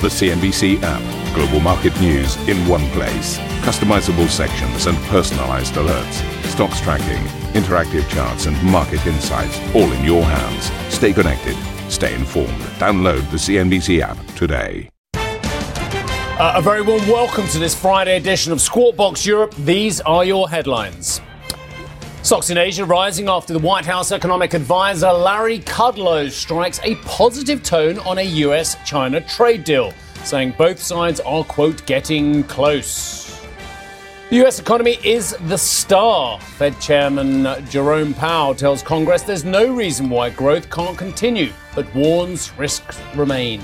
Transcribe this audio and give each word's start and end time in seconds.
The 0.00 0.06
CNBC 0.06 0.78
app. 0.84 1.34
Global 1.34 1.58
market 1.58 2.00
news 2.00 2.36
in 2.48 2.56
one 2.68 2.88
place. 2.90 3.36
Customizable 3.66 4.28
sections 4.28 4.86
and 4.86 4.96
personalized 5.08 5.74
alerts. 5.74 6.22
Stocks 6.44 6.80
tracking, 6.80 7.20
interactive 7.60 8.08
charts, 8.08 8.46
and 8.46 8.56
market 8.62 9.04
insights 9.08 9.58
all 9.74 9.90
in 9.90 10.04
your 10.04 10.22
hands. 10.22 10.70
Stay 10.94 11.12
connected. 11.12 11.56
Stay 11.90 12.14
informed. 12.14 12.60
Download 12.78 13.28
the 13.32 13.38
CNBC 13.38 14.00
app 14.00 14.16
today. 14.36 14.88
Uh, 15.14 16.52
a 16.54 16.62
very 16.62 16.80
warm 16.82 17.04
welcome 17.08 17.48
to 17.48 17.58
this 17.58 17.74
Friday 17.74 18.16
edition 18.16 18.52
of 18.52 18.60
Squawk 18.60 18.94
Box 18.94 19.26
Europe. 19.26 19.52
These 19.56 20.00
are 20.02 20.24
your 20.24 20.48
headlines. 20.48 21.20
Stocks 22.22 22.50
in 22.50 22.58
Asia 22.58 22.84
rising 22.84 23.28
after 23.28 23.52
the 23.52 23.58
White 23.60 23.86
House 23.86 24.10
economic 24.12 24.52
advisor 24.52 25.10
Larry 25.12 25.60
Kudlow 25.60 26.28
strikes 26.30 26.80
a 26.82 26.96
positive 26.96 27.62
tone 27.62 27.98
on 28.00 28.18
a 28.18 28.22
US 28.22 28.76
China 28.84 29.20
trade 29.20 29.64
deal, 29.64 29.94
saying 30.24 30.52
both 30.58 30.82
sides 30.82 31.20
are, 31.20 31.44
quote, 31.44 31.86
getting 31.86 32.42
close. 32.44 33.40
The 34.30 34.44
US 34.44 34.58
economy 34.58 34.98
is 35.04 35.36
the 35.46 35.56
star. 35.56 36.38
Fed 36.40 36.78
Chairman 36.80 37.46
Jerome 37.70 38.12
Powell 38.12 38.54
tells 38.54 38.82
Congress 38.82 39.22
there's 39.22 39.44
no 39.44 39.72
reason 39.72 40.10
why 40.10 40.28
growth 40.28 40.68
can't 40.70 40.98
continue, 40.98 41.50
but 41.74 41.92
warns 41.94 42.52
risks 42.58 43.00
remain. 43.14 43.62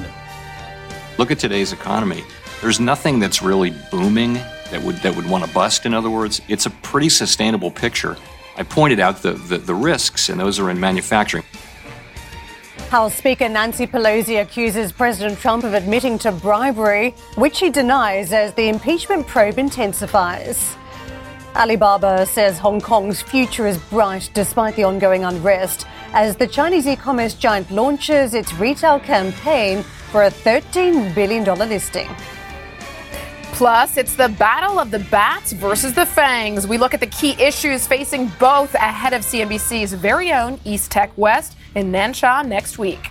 Look 1.18 1.30
at 1.30 1.38
today's 1.40 1.72
economy. 1.72 2.24
There's 2.62 2.80
nothing 2.80 3.18
that's 3.18 3.42
really 3.42 3.74
booming 3.90 4.34
that 4.70 4.80
would 4.80 4.96
that 4.98 5.14
would 5.14 5.28
want 5.28 5.44
to 5.44 5.52
bust. 5.52 5.84
In 5.84 5.92
other 5.92 6.08
words, 6.08 6.40
it's 6.48 6.66
a 6.66 6.70
pretty 6.70 7.10
sustainable 7.10 7.70
picture. 7.70 8.16
I 8.56 8.62
pointed 8.62 9.00
out 9.00 9.22
the, 9.22 9.32
the, 9.32 9.58
the 9.58 9.74
risks, 9.74 10.28
and 10.28 10.38
those 10.38 10.58
are 10.58 10.70
in 10.70 10.78
manufacturing. 10.78 11.44
House 12.90 13.14
Speaker 13.14 13.48
Nancy 13.48 13.86
Pelosi 13.86 14.40
accuses 14.40 14.92
President 14.92 15.38
Trump 15.38 15.64
of 15.64 15.74
admitting 15.74 16.18
to 16.20 16.30
bribery, 16.30 17.10
which 17.34 17.58
he 17.58 17.70
denies 17.70 18.32
as 18.32 18.54
the 18.54 18.68
impeachment 18.68 19.26
probe 19.26 19.58
intensifies. 19.58 20.76
Alibaba 21.56 22.26
says 22.26 22.58
Hong 22.58 22.80
Kong's 22.80 23.22
future 23.22 23.66
is 23.66 23.78
bright 23.78 24.30
despite 24.34 24.76
the 24.76 24.84
ongoing 24.84 25.24
unrest 25.24 25.86
as 26.12 26.36
the 26.36 26.46
Chinese 26.46 26.86
e 26.86 26.94
commerce 26.94 27.34
giant 27.34 27.70
launches 27.70 28.34
its 28.34 28.52
retail 28.54 29.00
campaign 29.00 29.82
for 30.10 30.24
a 30.24 30.30
$13 30.30 31.14
billion 31.14 31.44
listing. 31.44 32.08
Plus, 33.54 33.96
it's 33.96 34.16
the 34.16 34.30
battle 34.30 34.80
of 34.80 34.90
the 34.90 34.98
bats 34.98 35.52
versus 35.52 35.94
the 35.94 36.04
fangs. 36.04 36.66
We 36.66 36.76
look 36.76 36.92
at 36.92 36.98
the 36.98 37.06
key 37.06 37.40
issues 37.40 37.86
facing 37.86 38.26
both 38.40 38.74
ahead 38.74 39.12
of 39.12 39.22
CNBC's 39.22 39.92
very 39.92 40.32
own 40.32 40.58
East 40.64 40.90
Tech 40.90 41.12
West 41.16 41.56
in 41.76 41.92
Nansha 41.92 42.44
next 42.44 42.78
week. 42.78 43.10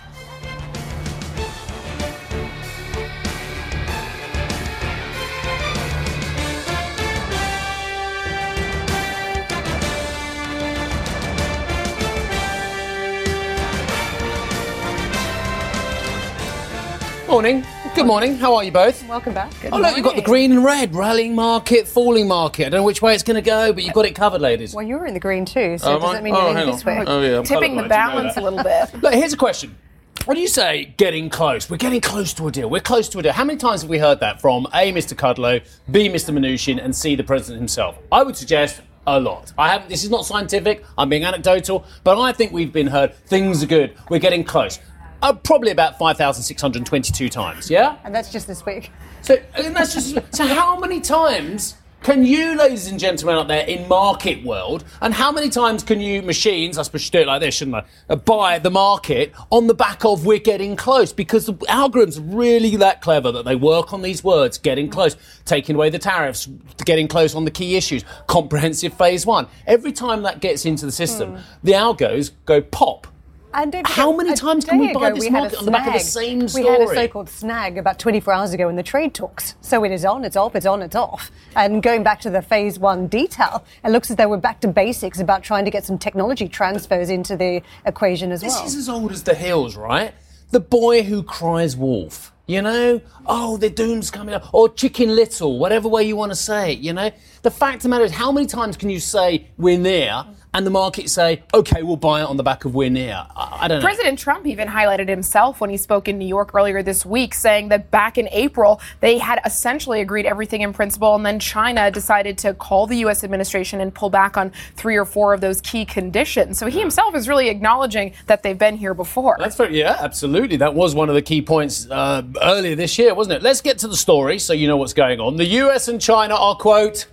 Morning. 17.26 17.64
Good 17.94 18.06
morning. 18.06 18.34
How 18.36 18.56
are 18.56 18.64
you 18.64 18.72
both? 18.72 19.06
Welcome 19.08 19.34
back. 19.34 19.52
Good 19.62 19.72
oh, 19.72 19.78
look, 19.78 19.94
you've 19.96 20.04
got 20.04 20.16
the 20.16 20.22
green 20.22 20.50
and 20.50 20.64
red 20.64 20.94
rallying 20.94 21.34
market, 21.34 21.86
falling 21.86 22.26
market. 22.26 22.66
I 22.66 22.70
don't 22.70 22.80
know 22.80 22.84
which 22.84 23.00
way 23.00 23.14
it's 23.14 23.22
going 23.22 23.36
to 23.36 23.42
go, 23.42 23.72
but 23.72 23.84
you've 23.84 23.94
got 23.94 24.04
it 24.04 24.16
covered, 24.16 24.40
ladies. 24.40 24.74
Well, 24.74 24.84
you're 24.84 25.06
in 25.06 25.14
the 25.14 25.20
green 25.20 25.44
too, 25.44 25.78
so 25.78 25.92
Oh, 25.92 26.00
does 26.00 26.02
am 26.04 26.10
I? 26.10 26.12
that 26.14 26.22
mean 26.24 26.34
Oh, 26.34 26.38
you're 26.38 26.46
hang 26.48 26.56
leaning 26.56 26.74
this 26.74 26.84
on. 26.86 26.96
way? 26.98 27.04
Oh, 27.06 27.20
yeah, 27.22 27.38
I'm 27.38 27.44
Tipping 27.44 27.72
colourblind, 27.72 27.76
the 27.76 27.76
you 27.76 27.82
know 27.82 27.88
balance 27.88 28.34
that. 28.34 28.40
a 28.40 28.44
little 28.50 28.62
bit. 28.64 28.94
Look, 29.02 29.14
here's 29.14 29.32
a 29.32 29.36
question. 29.36 29.76
When 30.24 30.34
do 30.34 30.40
you 30.40 30.48
say 30.48 30.92
getting 30.96 31.30
close, 31.30 31.70
we're 31.70 31.76
getting 31.76 32.00
close 32.00 32.34
to 32.34 32.48
a 32.48 32.50
deal. 32.50 32.68
We're 32.68 32.80
close 32.80 33.08
to 33.10 33.18
a 33.20 33.22
deal. 33.22 33.32
How 33.32 33.44
many 33.44 33.58
times 33.58 33.82
have 33.82 33.90
we 33.90 33.98
heard 33.98 34.18
that 34.20 34.40
from 34.40 34.66
A, 34.74 34.90
Mr. 34.92 35.14
Kudlow, 35.14 35.64
B, 35.90 36.08
Mr. 36.08 36.34
Mnuchin, 36.36 36.82
and 36.82 36.94
C, 36.96 37.14
the 37.14 37.22
president 37.24 37.60
himself? 37.60 37.98
I 38.10 38.22
would 38.24 38.36
suggest 38.36 38.80
a 39.06 39.20
lot. 39.20 39.52
I 39.56 39.68
haven't. 39.68 39.88
This 39.90 40.02
is 40.02 40.10
not 40.10 40.24
scientific. 40.26 40.82
I'm 40.98 41.08
being 41.10 41.24
anecdotal, 41.24 41.84
but 42.02 42.18
I 42.20 42.32
think 42.32 42.52
we've 42.52 42.72
been 42.72 42.86
heard. 42.88 43.14
Things 43.26 43.62
are 43.62 43.66
good. 43.66 43.94
We're 44.08 44.18
getting 44.18 44.42
close. 44.44 44.80
Uh, 45.24 45.32
probably 45.32 45.70
about 45.70 45.98
5,622 45.98 47.30
times. 47.30 47.70
Yeah. 47.70 47.96
And 48.04 48.14
that's 48.14 48.30
just 48.30 48.46
this 48.46 48.66
week. 48.66 48.92
So 49.22 49.38
and 49.54 49.74
that's 49.74 49.94
just. 49.94 50.18
so 50.36 50.46
how 50.46 50.78
many 50.78 51.00
times 51.00 51.78
can 52.02 52.26
you, 52.26 52.54
ladies 52.58 52.88
and 52.88 53.00
gentlemen, 53.00 53.36
out 53.36 53.48
there 53.48 53.66
in 53.66 53.88
market 53.88 54.44
world, 54.44 54.84
and 55.00 55.14
how 55.14 55.32
many 55.32 55.48
times 55.48 55.82
can 55.82 55.98
you 55.98 56.20
machines? 56.20 56.76
I 56.76 56.82
suppose 56.82 57.00
you 57.00 57.04
should 57.04 57.12
do 57.12 57.18
it 57.20 57.26
like 57.26 57.40
this, 57.40 57.54
shouldn't 57.54 57.76
I? 57.76 57.84
Uh, 58.10 58.16
buy 58.16 58.58
the 58.58 58.70
market 58.70 59.32
on 59.48 59.66
the 59.66 59.72
back 59.72 60.04
of 60.04 60.26
we're 60.26 60.38
getting 60.38 60.76
close 60.76 61.10
because 61.14 61.46
the 61.46 61.54
algorithms 61.54 62.18
are 62.18 62.36
really 62.36 62.76
that 62.76 63.00
clever 63.00 63.32
that 63.32 63.46
they 63.46 63.56
work 63.56 63.94
on 63.94 64.02
these 64.02 64.22
words, 64.22 64.58
getting 64.58 64.90
close, 64.90 65.16
taking 65.46 65.74
away 65.74 65.88
the 65.88 65.98
tariffs, 65.98 66.50
getting 66.84 67.08
close 67.08 67.34
on 67.34 67.46
the 67.46 67.50
key 67.50 67.76
issues, 67.76 68.04
comprehensive 68.26 68.92
phase 68.92 69.24
one. 69.24 69.46
Every 69.66 69.92
time 69.92 70.20
that 70.24 70.40
gets 70.40 70.66
into 70.66 70.84
the 70.84 70.92
system, 70.92 71.38
the 71.62 71.72
algos 71.72 72.32
go 72.44 72.60
pop. 72.60 73.06
And 73.54 73.86
How 73.86 74.10
many 74.12 74.34
times 74.34 74.64
can 74.64 74.78
we 74.78 74.92
buy 74.92 75.12
this 75.12 75.20
we 75.20 75.30
market 75.30 75.58
on 75.58 75.64
the 75.64 75.70
back 75.70 75.86
of 75.86 75.92
the 75.92 76.00
same 76.00 76.40
We 76.52 76.66
had 76.66 76.80
a 76.80 76.88
so-called 76.88 77.28
snag 77.28 77.78
about 77.78 78.00
24 78.00 78.34
hours 78.34 78.52
ago 78.52 78.68
in 78.68 78.74
the 78.74 78.82
trade 78.82 79.14
talks. 79.14 79.54
So 79.60 79.84
it 79.84 79.92
is 79.92 80.04
on, 80.04 80.24
it's 80.24 80.36
off, 80.36 80.56
it's 80.56 80.66
on, 80.66 80.82
it's 80.82 80.96
off. 80.96 81.30
And 81.54 81.80
going 81.80 82.02
back 82.02 82.20
to 82.22 82.30
the 82.30 82.42
phase 82.42 82.80
one 82.80 83.06
detail, 83.06 83.64
it 83.84 83.90
looks 83.90 84.10
as 84.10 84.16
though 84.16 84.28
we're 84.28 84.38
back 84.38 84.60
to 84.62 84.68
basics 84.68 85.20
about 85.20 85.44
trying 85.44 85.64
to 85.66 85.70
get 85.70 85.84
some 85.84 85.98
technology 85.98 86.48
transfers 86.48 87.10
into 87.10 87.36
the 87.36 87.62
equation 87.86 88.32
as 88.32 88.40
This 88.40 88.52
well. 88.52 88.64
This 88.64 88.72
is 88.72 88.78
as 88.80 88.88
old 88.88 89.12
as 89.12 89.22
the 89.22 89.34
hills, 89.34 89.76
right? 89.76 90.12
The 90.50 90.60
boy 90.60 91.04
who 91.04 91.22
cries 91.22 91.76
wolf. 91.76 92.32
You 92.46 92.60
know? 92.60 93.00
Oh, 93.24 93.56
the 93.56 93.70
doom's 93.70 94.10
coming 94.10 94.34
up. 94.34 94.52
Or 94.52 94.68
chicken 94.68 95.16
little, 95.16 95.58
whatever 95.58 95.88
way 95.88 96.02
you 96.02 96.14
want 96.14 96.32
to 96.32 96.36
say 96.36 96.72
it, 96.72 96.80
you 96.80 96.92
know? 96.92 97.10
The 97.44 97.50
fact 97.50 97.76
of 97.76 97.82
the 97.82 97.88
matter 97.90 98.04
is, 98.04 98.10
how 98.10 98.32
many 98.32 98.46
times 98.46 98.74
can 98.78 98.88
you 98.88 98.98
say 98.98 99.48
we're 99.58 99.78
near 99.78 100.24
and 100.54 100.64
the 100.64 100.70
market 100.70 101.10
say, 101.10 101.42
okay, 101.52 101.82
we'll 101.82 101.98
buy 101.98 102.22
it 102.22 102.24
on 102.24 102.38
the 102.38 102.42
back 102.42 102.64
of 102.64 102.74
we're 102.74 102.88
near? 102.88 103.26
I, 103.36 103.58
I 103.60 103.68
don't 103.68 103.80
know. 103.80 103.84
President 103.84 104.18
Trump 104.18 104.46
even 104.46 104.66
highlighted 104.66 105.10
himself 105.10 105.60
when 105.60 105.68
he 105.68 105.76
spoke 105.76 106.08
in 106.08 106.16
New 106.16 106.26
York 106.26 106.54
earlier 106.54 106.82
this 106.82 107.04
week, 107.04 107.34
saying 107.34 107.68
that 107.68 107.90
back 107.90 108.16
in 108.16 108.30
April, 108.32 108.80
they 109.00 109.18
had 109.18 109.42
essentially 109.44 110.00
agreed 110.00 110.24
everything 110.24 110.62
in 110.62 110.72
principle, 110.72 111.14
and 111.14 111.26
then 111.26 111.38
China 111.38 111.90
decided 111.90 112.38
to 112.38 112.54
call 112.54 112.86
the 112.86 112.96
U.S. 113.00 113.22
administration 113.22 113.78
and 113.82 113.94
pull 113.94 114.08
back 114.08 114.38
on 114.38 114.50
three 114.76 114.96
or 114.96 115.04
four 115.04 115.34
of 115.34 115.42
those 115.42 115.60
key 115.60 115.84
conditions. 115.84 116.56
So 116.56 116.68
he 116.68 116.80
himself 116.80 117.14
is 117.14 117.28
really 117.28 117.50
acknowledging 117.50 118.14
that 118.24 118.42
they've 118.42 118.56
been 118.56 118.78
here 118.78 118.94
before. 118.94 119.36
That's 119.38 119.56
very, 119.56 119.78
yeah, 119.78 119.98
absolutely. 120.00 120.56
That 120.56 120.74
was 120.74 120.94
one 120.94 121.10
of 121.10 121.14
the 121.14 121.20
key 121.20 121.42
points 121.42 121.90
uh, 121.90 122.22
earlier 122.40 122.74
this 122.74 122.98
year, 122.98 123.14
wasn't 123.14 123.36
it? 123.36 123.42
Let's 123.42 123.60
get 123.60 123.76
to 123.80 123.88
the 123.88 123.98
story 123.98 124.38
so 124.38 124.54
you 124.54 124.66
know 124.66 124.78
what's 124.78 124.94
going 124.94 125.20
on. 125.20 125.36
The 125.36 125.44
US 125.44 125.88
and 125.88 126.00
China 126.00 126.36
are, 126.36 126.56
quote, 126.56 127.06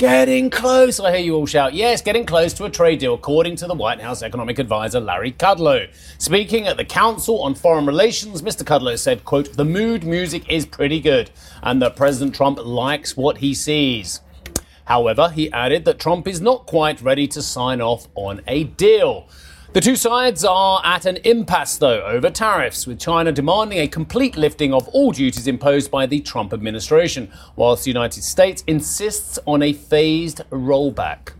getting 0.00 0.48
close. 0.48 0.98
I 0.98 1.14
hear 1.14 1.20
you 1.20 1.34
all 1.34 1.44
shout, 1.44 1.74
yes, 1.74 2.00
getting 2.00 2.24
close 2.24 2.54
to 2.54 2.64
a 2.64 2.70
trade 2.70 3.00
deal, 3.00 3.12
according 3.12 3.56
to 3.56 3.66
the 3.66 3.74
White 3.74 4.00
House 4.00 4.22
economic 4.22 4.58
advisor 4.58 4.98
Larry 4.98 5.32
Kudlow. 5.32 5.90
Speaking 6.16 6.66
at 6.66 6.78
the 6.78 6.86
Council 6.86 7.42
on 7.42 7.54
Foreign 7.54 7.84
Relations, 7.84 8.40
Mr. 8.40 8.62
Kudlow 8.62 8.98
said, 8.98 9.26
quote, 9.26 9.58
the 9.58 9.64
mood 9.66 10.04
music 10.04 10.50
is 10.50 10.64
pretty 10.64 11.00
good 11.00 11.30
and 11.62 11.82
that 11.82 11.96
President 11.96 12.34
Trump 12.34 12.58
likes 12.64 13.14
what 13.14 13.38
he 13.38 13.52
sees. 13.52 14.22
However, 14.86 15.28
he 15.28 15.52
added 15.52 15.84
that 15.84 15.98
Trump 15.98 16.26
is 16.26 16.40
not 16.40 16.64
quite 16.64 17.02
ready 17.02 17.28
to 17.28 17.42
sign 17.42 17.82
off 17.82 18.08
on 18.14 18.40
a 18.46 18.64
deal. 18.64 19.28
The 19.72 19.80
two 19.80 19.94
sides 19.94 20.44
are 20.44 20.82
at 20.84 21.06
an 21.06 21.18
impasse, 21.18 21.78
though, 21.78 22.02
over 22.02 22.28
tariffs, 22.28 22.88
with 22.88 22.98
China 22.98 23.30
demanding 23.30 23.78
a 23.78 23.86
complete 23.86 24.36
lifting 24.36 24.74
of 24.74 24.88
all 24.88 25.12
duties 25.12 25.46
imposed 25.46 25.92
by 25.92 26.06
the 26.06 26.18
Trump 26.18 26.52
administration, 26.52 27.30
whilst 27.54 27.84
the 27.84 27.90
United 27.90 28.24
States 28.24 28.64
insists 28.66 29.38
on 29.46 29.62
a 29.62 29.72
phased 29.72 30.40
rollback. 30.50 31.34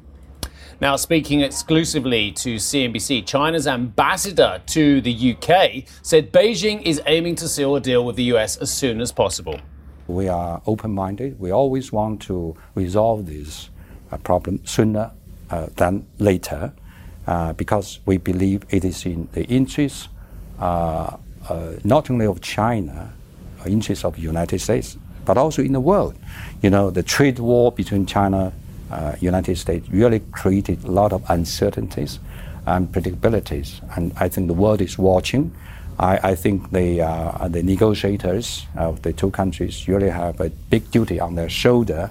Now, 0.80 0.94
speaking 0.94 1.40
exclusively 1.40 2.30
to 2.30 2.54
CNBC, 2.54 3.26
China's 3.26 3.66
ambassador 3.66 4.62
to 4.64 5.00
the 5.00 5.34
UK 5.34 5.88
said 6.02 6.32
Beijing 6.32 6.82
is 6.82 7.02
aiming 7.06 7.34
to 7.34 7.48
seal 7.48 7.74
a 7.74 7.80
deal 7.80 8.04
with 8.04 8.14
the 8.14 8.30
US 8.34 8.56
as 8.58 8.72
soon 8.72 9.00
as 9.00 9.10
possible. 9.10 9.58
We 10.06 10.28
are 10.28 10.62
open 10.68 10.92
minded. 10.92 11.40
We 11.40 11.50
always 11.50 11.90
want 11.90 12.22
to 12.22 12.56
resolve 12.76 13.26
this 13.26 13.70
uh, 14.12 14.18
problem 14.18 14.64
sooner 14.64 15.10
uh, 15.50 15.66
than 15.74 16.06
later 16.20 16.74
because 17.56 18.00
we 18.06 18.16
believe 18.16 18.64
it 18.70 18.84
is 18.84 19.06
in 19.06 19.28
the 19.32 19.44
interest 19.44 20.08
uh, 20.60 21.16
uh, 21.48 21.72
not 21.84 22.10
only 22.10 22.26
of 22.26 22.40
China, 22.40 23.12
uh, 23.60 23.68
interest 23.68 24.04
of 24.04 24.14
the 24.16 24.20
United 24.20 24.60
States, 24.60 24.96
but 25.24 25.38
also 25.38 25.62
in 25.62 25.72
the 25.72 25.80
world. 25.80 26.14
You 26.62 26.70
know, 26.70 26.90
the 26.90 27.02
trade 27.02 27.38
war 27.38 27.72
between 27.72 28.06
China 28.06 28.52
uh, 28.90 29.14
United 29.20 29.56
States 29.56 29.88
really 29.90 30.20
created 30.32 30.84
a 30.84 30.90
lot 30.90 31.12
of 31.12 31.22
uncertainties 31.30 32.18
and 32.66 32.92
predictabilities, 32.92 33.80
and 33.96 34.12
I 34.16 34.28
think 34.28 34.48
the 34.48 34.54
world 34.54 34.80
is 34.82 34.98
watching. 34.98 35.54
I, 35.98 36.30
I 36.30 36.34
think 36.34 36.70
the, 36.72 37.02
uh, 37.02 37.48
the 37.48 37.62
negotiators 37.62 38.66
of 38.76 39.02
the 39.02 39.12
two 39.12 39.30
countries 39.30 39.88
really 39.88 40.10
have 40.10 40.40
a 40.40 40.50
big 40.50 40.90
duty 40.90 41.20
on 41.20 41.34
their 41.34 41.48
shoulder. 41.48 42.10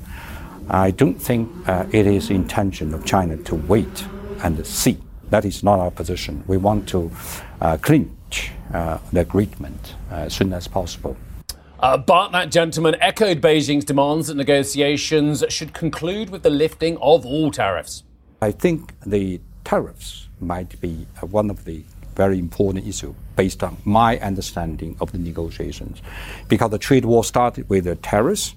I 0.69 0.91
don't 0.91 1.19
think 1.21 1.49
uh, 1.67 1.85
it 1.91 2.07
is 2.07 2.29
intention 2.29 2.93
of 2.93 3.05
China 3.05 3.37
to 3.37 3.55
wait 3.55 4.05
and 4.43 4.65
see. 4.65 4.97
That 5.29 5.45
is 5.45 5.63
not 5.63 5.79
our 5.79 5.91
position. 5.91 6.43
We 6.47 6.57
want 6.57 6.87
to 6.89 7.11
uh, 7.61 7.77
clinch 7.77 8.51
uh, 8.73 8.97
the 9.13 9.21
agreement 9.21 9.95
uh, 10.11 10.15
as 10.15 10.33
soon 10.33 10.53
as 10.53 10.67
possible. 10.67 11.17
Uh, 11.79 11.97
but 11.97 12.31
that 12.31 12.51
gentleman 12.51 12.95
echoed 12.99 13.39
Beijing's 13.39 13.85
demands 13.85 14.27
that 14.27 14.35
negotiations 14.35 15.43
should 15.49 15.73
conclude 15.73 16.29
with 16.29 16.43
the 16.43 16.49
lifting 16.49 16.97
of 16.97 17.25
all 17.25 17.51
tariffs. 17.51 18.03
I 18.41 18.51
think 18.51 18.93
the 19.05 19.39
tariffs 19.63 20.27
might 20.41 20.79
be 20.81 21.07
one 21.21 21.49
of 21.49 21.65
the 21.65 21.83
very 22.15 22.37
important 22.37 22.85
issues 22.85 23.15
based 23.37 23.63
on 23.63 23.77
my 23.85 24.19
understanding 24.19 24.97
of 24.99 25.11
the 25.13 25.17
negotiations. 25.17 26.01
Because 26.49 26.71
the 26.71 26.77
trade 26.77 27.05
war 27.05 27.23
started 27.23 27.69
with 27.69 27.85
the 27.85 27.95
tariffs, 27.95 28.55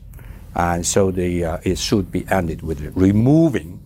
and 0.57 0.85
so 0.85 1.13
the, 1.13 1.45
uh, 1.45 1.59
it 1.63 1.79
should 1.79 2.11
be 2.11 2.27
ended 2.29 2.63
with 2.63 2.81
removing 2.97 3.79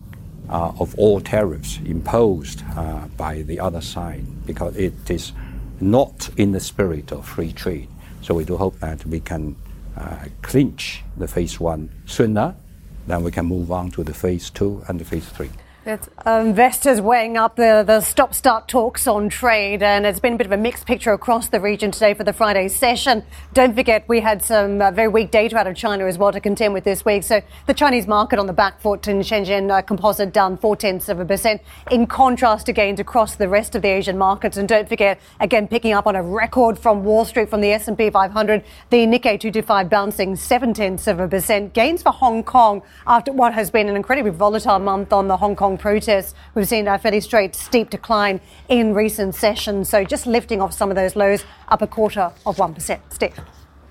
uh, 0.49 0.71
of 0.79 0.93
all 0.97 1.19
tariffs 1.21 1.79
imposed 1.85 2.63
uh, 2.75 3.07
by 3.17 3.41
the 3.43 3.59
other 3.59 3.81
side, 3.81 4.25
because 4.45 4.75
it 4.75 5.09
is 5.09 5.33
not 5.79 6.29
in 6.37 6.51
the 6.51 6.59
spirit 6.59 7.11
of 7.11 7.27
free 7.27 7.51
trade. 7.51 7.87
So 8.21 8.33
we 8.33 8.45
do 8.45 8.57
hope 8.57 8.79
that 8.79 9.05
we 9.05 9.19
can 9.19 9.55
uh, 9.95 10.25
clinch 10.41 11.03
the 11.17 11.27
phase 11.27 11.59
one 11.59 11.89
sooner, 12.05 12.55
then 13.07 13.23
we 13.23 13.31
can 13.31 13.45
move 13.45 13.71
on 13.71 13.91
to 13.91 14.03
the 14.03 14.13
phase 14.13 14.49
two 14.49 14.83
and 14.87 14.99
the 14.99 15.05
phase 15.05 15.27
three. 15.29 15.49
Uh, 15.87 16.41
investors 16.45 16.99
weighing 16.99 17.37
up 17.37 17.55
the, 17.55 17.81
the 17.87 18.01
stop 18.01 18.33
start 18.33 18.67
talks 18.67 19.07
on 19.07 19.29
trade, 19.29 19.81
and 19.81 20.05
it's 20.05 20.19
been 20.19 20.33
a 20.33 20.35
bit 20.35 20.45
of 20.45 20.51
a 20.51 20.57
mixed 20.57 20.85
picture 20.85 21.13
across 21.13 21.47
the 21.47 21.61
region 21.61 21.91
today 21.91 22.13
for 22.13 22.25
the 22.25 22.33
Friday 22.33 22.67
session. 22.67 23.23
Don't 23.53 23.73
forget, 23.73 24.03
we 24.09 24.19
had 24.19 24.43
some 24.43 24.81
uh, 24.81 24.91
very 24.91 25.07
weak 25.07 25.31
data 25.31 25.55
out 25.55 25.65
of 25.65 25.77
China 25.77 26.05
as 26.05 26.17
well 26.17 26.33
to 26.33 26.41
contend 26.41 26.73
with 26.73 26.83
this 26.83 27.05
week. 27.05 27.23
So 27.23 27.41
the 27.67 27.73
Chinese 27.73 28.05
market 28.05 28.37
on 28.37 28.47
the 28.47 28.53
back 28.53 28.81
foot 28.81 29.07
in 29.07 29.19
Shenzhen 29.19 29.71
uh, 29.71 29.81
composite 29.81 30.33
down 30.33 30.57
four 30.57 30.75
tenths 30.75 31.07
of 31.07 31.21
a 31.21 31.25
percent, 31.25 31.61
in 31.89 32.05
contrast 32.05 32.65
to 32.65 32.73
gains 32.73 32.99
across 32.99 33.35
the 33.35 33.47
rest 33.47 33.73
of 33.73 33.81
the 33.81 33.87
Asian 33.87 34.17
markets. 34.17 34.57
And 34.57 34.67
don't 34.67 34.89
forget, 34.89 35.21
again, 35.39 35.69
picking 35.69 35.93
up 35.93 36.05
on 36.05 36.17
a 36.17 36.21
record 36.21 36.77
from 36.77 37.05
Wall 37.05 37.23
Street 37.23 37.49
from 37.49 37.61
the 37.61 37.71
S&P 37.71 38.09
500, 38.09 38.61
the 38.89 39.05
Nikkei 39.05 39.39
225 39.39 39.89
bouncing 39.89 40.35
seven 40.35 40.73
tenths 40.73 41.07
of 41.07 41.21
a 41.21 41.29
percent. 41.29 41.71
Gains 41.73 42.03
for 42.03 42.11
Hong 42.11 42.43
Kong 42.43 42.81
after 43.05 43.31
what 43.31 43.53
has 43.53 43.71
been 43.71 43.87
an 43.87 43.95
incredibly 43.95 44.31
volatile 44.31 44.79
month 44.79 45.13
on 45.13 45.29
the 45.29 45.37
Hong 45.37 45.55
Kong 45.55 45.76
protests. 45.77 46.33
We've 46.55 46.67
seen 46.67 46.87
a 46.87 46.97
fairly 46.97 47.21
straight, 47.21 47.55
steep 47.55 47.89
decline 47.89 48.41
in 48.69 48.93
recent 48.93 49.35
sessions. 49.35 49.89
So 49.89 50.03
just 50.03 50.27
lifting 50.27 50.61
off 50.61 50.73
some 50.73 50.89
of 50.89 50.95
those 50.95 51.15
lows, 51.15 51.43
up 51.69 51.81
a 51.81 51.87
quarter 51.87 52.31
of 52.45 52.57
1%. 52.57 52.99
Steve. 53.09 53.33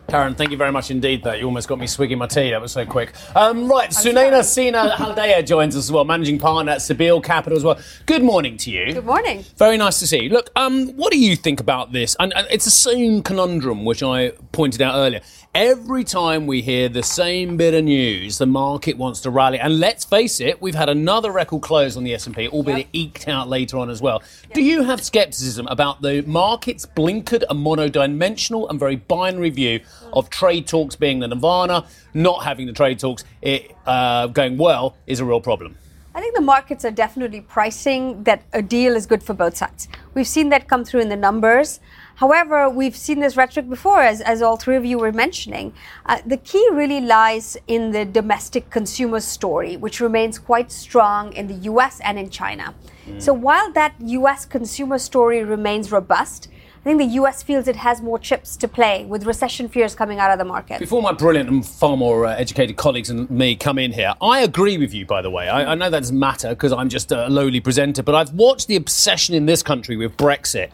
Karen, 0.09 0.37
thank 0.37 0.53
you 0.53 0.57
very 0.57 0.71
much 0.71 0.93
indeed. 0.93 1.25
That 1.25 1.41
you 1.41 1.47
almost 1.47 1.67
got 1.67 1.81
me 1.81 1.87
swigging 1.89 2.19
my 2.19 2.29
tea. 2.29 2.51
That 2.51 2.61
was 2.61 2.71
so 2.71 2.87
quick. 2.87 3.13
Um, 3.35 3.69
right, 3.69 3.91
Sunaina 3.91 4.41
Sinha 4.41 4.93
Haldea 4.93 5.45
joins 5.45 5.75
us 5.75 5.87
as 5.87 5.93
well, 5.93 6.05
managing 6.05 6.39
partner 6.39 6.73
at 6.73 6.83
Cebile 6.83 7.21
Capital 7.21 7.57
as 7.57 7.65
well. 7.65 7.79
Good 8.07 8.23
morning 8.23 8.57
to 8.59 8.71
you. 8.71 8.93
Good 8.93 9.05
morning. 9.05 9.45
Very 9.57 9.77
nice 9.77 9.99
to 9.99 10.07
see 10.07 10.25
you. 10.25 10.29
Look, 10.29 10.51
um, 10.55 10.91
what 10.97 11.13
do 11.13 11.19
you 11.19 11.35
think 11.35 11.59
about 11.59 11.93
this? 11.93 12.15
And, 12.21 12.33
and 12.37 12.47
it's 12.51 12.65
the 12.65 12.71
same 12.71 13.23
conundrum 13.23 13.85
which 13.85 14.03
I 14.03 14.31
pointed 14.53 14.81
out 14.81 14.95
earlier. 14.95 15.23
Every 15.59 16.05
time 16.05 16.47
we 16.47 16.61
hear 16.61 16.91
the 16.91 17.03
same 17.03 17.57
bit 17.57 17.73
of 17.73 17.85
news, 17.85 18.37
the 18.37 18.45
market 18.45 18.99
wants 18.99 19.23
to 19.23 19.31
rally. 19.31 19.59
And 19.59 19.81
let's 19.81 20.05
face 20.05 20.39
it, 20.39 20.61
we've 20.61 20.75
had 20.75 20.91
another 20.91 21.33
record 21.33 21.63
close 21.63 21.97
on 21.97 22.05
the 22.05 22.13
S&P, 22.13 22.47
albeit 22.49 22.77
Yep. 22.77 22.87
it 22.93 22.99
eked 22.99 23.27
out 23.27 23.49
later 23.49 23.79
on 23.79 23.89
as 23.89 24.03
well. 24.03 24.23
Do 24.53 24.61
you 24.63 24.83
have 24.83 25.03
skepticism 25.03 25.67
about 25.69 26.03
the 26.03 26.21
market's 26.27 26.85
blinkered 26.85 27.43
and 27.49 27.65
monodimensional 27.65 28.69
and 28.69 28.79
very 28.79 28.97
binary 28.97 29.49
view 29.49 29.81
of 30.13 30.29
trade 30.29 30.67
talks 30.67 30.95
being 30.95 31.21
the 31.21 31.29
nirvana, 31.29 31.87
not 32.13 32.45
having 32.45 32.67
the 32.67 32.75
trade 32.75 32.99
talks 32.99 33.25
it, 33.41 33.75
uh, 33.87 34.27
going 34.27 34.59
well 34.59 34.95
is 35.07 35.21
a 35.21 35.25
real 35.25 35.41
problem? 35.41 35.79
I 36.15 36.21
think 36.21 36.35
the 36.35 36.43
markets 36.43 36.85
are 36.85 36.91
definitely 36.91 37.41
pricing 37.41 38.25
that 38.25 38.43
a 38.53 38.61
deal 38.61 38.95
is 38.95 39.07
good 39.07 39.23
for 39.23 39.33
both 39.33 39.57
sides. 39.57 39.89
We've 40.13 40.27
seen 40.27 40.51
that 40.51 40.69
come 40.69 40.85
through 40.85 41.01
in 41.01 41.09
the 41.09 41.17
numbers. 41.17 41.81
However, 42.17 42.69
we've 42.71 42.97
seen 42.97 43.21
this 43.21 43.37
rhetoric 43.37 43.69
before, 43.69 44.01
as, 44.01 44.23
as 44.23 44.41
all 44.41 44.57
three 44.57 44.77
of 44.77 44.85
you 44.87 44.99
were 44.99 45.13
mentioning. 45.13 45.75
Uh, 46.07 46.19
the 46.25 46.39
key 46.39 46.67
really 46.73 47.01
lies 47.01 47.59
in 47.67 47.91
the 47.91 48.07
domestic 48.07 48.71
consumer 48.71 49.21
story, 49.21 49.77
which 49.77 50.01
remains 50.01 50.39
quite 50.39 50.73
strong 50.73 51.33
in 51.35 51.47
the 51.47 51.55
US 51.71 52.01
and 52.01 52.19
in 52.19 52.31
China. 52.31 52.75
So 53.19 53.33
while 53.33 53.71
that 53.73 53.95
US 54.01 54.47
consumer 54.47 54.99
story 54.99 55.45
remains 55.45 55.93
robust, 55.93 56.49
I 56.81 56.89
think 56.89 56.99
the 56.99 57.19
US 57.21 57.43
feels 57.43 57.69
it 57.69 57.77
has 57.77 58.01
more 58.01 58.19
chips 58.19 58.57
to 58.57 58.69
play 58.69 59.05
with 59.05 59.27
recession 59.27 59.69
fears 59.69 59.95
coming 59.95 60.19
out 60.19 60.31
of 60.31 60.39
the 60.39 60.45
market. 60.45 60.79
Before 60.79 61.03
my 61.03 61.13
brilliant 61.13 61.51
and 61.51 61.67
far 61.67 61.97
more 61.97 62.27
uh, 62.27 62.35
educated 62.37 62.77
colleagues 62.77 63.11
and 63.11 63.29
me 63.31 63.57
come 63.57 63.79
in 63.79 63.93
here, 63.93 64.15
I 64.23 64.41
agree 64.41 64.79
with 64.79 64.95
you, 64.95 65.05
by 65.05 65.21
the 65.21 65.31
way. 65.31 65.49
I, 65.49 65.73
I 65.73 65.75
know 65.75 65.91
that 65.91 66.01
doesn't 66.01 66.19
matter 66.19 66.51
because 66.51 66.73
I'm 66.73 66.89
just 66.89 67.13
a 67.13 67.29
lowly 67.29 67.61
presenter, 67.61 68.03
but 68.03 68.15
I've 68.15 68.33
watched 68.33 68.69
the 68.69 68.77
obsession 68.77 69.35
in 69.35 69.47
this 69.47 69.63
country 69.63 69.97
with 69.97 70.17
Brexit. 70.17 70.71